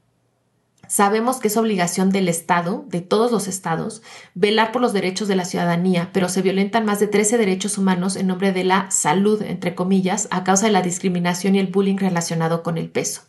Sabemos 0.88 1.38
que 1.38 1.48
es 1.48 1.56
obligación 1.56 2.10
del 2.10 2.28
Estado, 2.28 2.84
de 2.88 3.00
todos 3.00 3.32
los 3.32 3.48
estados, 3.48 4.02
velar 4.34 4.72
por 4.72 4.82
los 4.82 4.92
derechos 4.92 5.26
de 5.26 5.36
la 5.36 5.46
ciudadanía, 5.46 6.10
pero 6.12 6.28
se 6.28 6.42
violentan 6.42 6.84
más 6.84 7.00
de 7.00 7.06
13 7.06 7.38
derechos 7.38 7.78
humanos 7.78 8.14
en 8.16 8.26
nombre 8.26 8.52
de 8.52 8.64
la 8.64 8.90
salud, 8.90 9.40
entre 9.40 9.74
comillas, 9.74 10.28
a 10.30 10.44
causa 10.44 10.66
de 10.66 10.72
la 10.72 10.82
discriminación 10.82 11.54
y 11.54 11.60
el 11.60 11.68
bullying 11.68 11.96
relacionado 11.96 12.62
con 12.62 12.76
el 12.76 12.90
peso. 12.90 13.22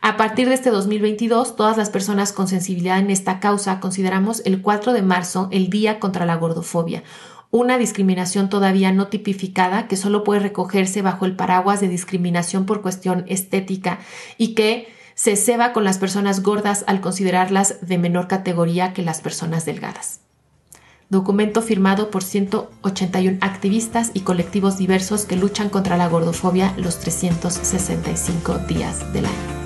A 0.00 0.16
partir 0.16 0.48
de 0.48 0.54
este 0.54 0.70
2022, 0.70 1.56
todas 1.56 1.76
las 1.76 1.90
personas 1.90 2.32
con 2.32 2.48
sensibilidad 2.48 2.98
en 2.98 3.10
esta 3.10 3.40
causa 3.40 3.80
consideramos 3.80 4.42
el 4.44 4.62
4 4.62 4.92
de 4.92 5.02
marzo 5.02 5.48
el 5.52 5.70
Día 5.70 5.98
contra 5.98 6.26
la 6.26 6.36
Gordofobia, 6.36 7.02
una 7.50 7.78
discriminación 7.78 8.48
todavía 8.48 8.92
no 8.92 9.08
tipificada 9.08 9.88
que 9.88 9.96
solo 9.96 10.24
puede 10.24 10.40
recogerse 10.40 11.02
bajo 11.02 11.24
el 11.24 11.36
paraguas 11.36 11.80
de 11.80 11.88
discriminación 11.88 12.66
por 12.66 12.82
cuestión 12.82 13.24
estética 13.28 13.98
y 14.36 14.54
que 14.54 14.88
se 15.14 15.36
ceba 15.36 15.72
con 15.72 15.84
las 15.84 15.98
personas 15.98 16.42
gordas 16.42 16.84
al 16.86 17.00
considerarlas 17.00 17.86
de 17.86 17.98
menor 17.98 18.28
categoría 18.28 18.92
que 18.92 19.02
las 19.02 19.20
personas 19.20 19.64
delgadas. 19.64 20.20
Documento 21.08 21.62
firmado 21.62 22.10
por 22.10 22.24
181 22.24 23.38
activistas 23.40 24.10
y 24.12 24.20
colectivos 24.20 24.76
diversos 24.76 25.24
que 25.24 25.36
luchan 25.36 25.68
contra 25.68 25.96
la 25.96 26.08
gordofobia 26.08 26.74
los 26.76 26.98
365 26.98 28.58
días 28.68 29.12
del 29.12 29.26
año. 29.26 29.65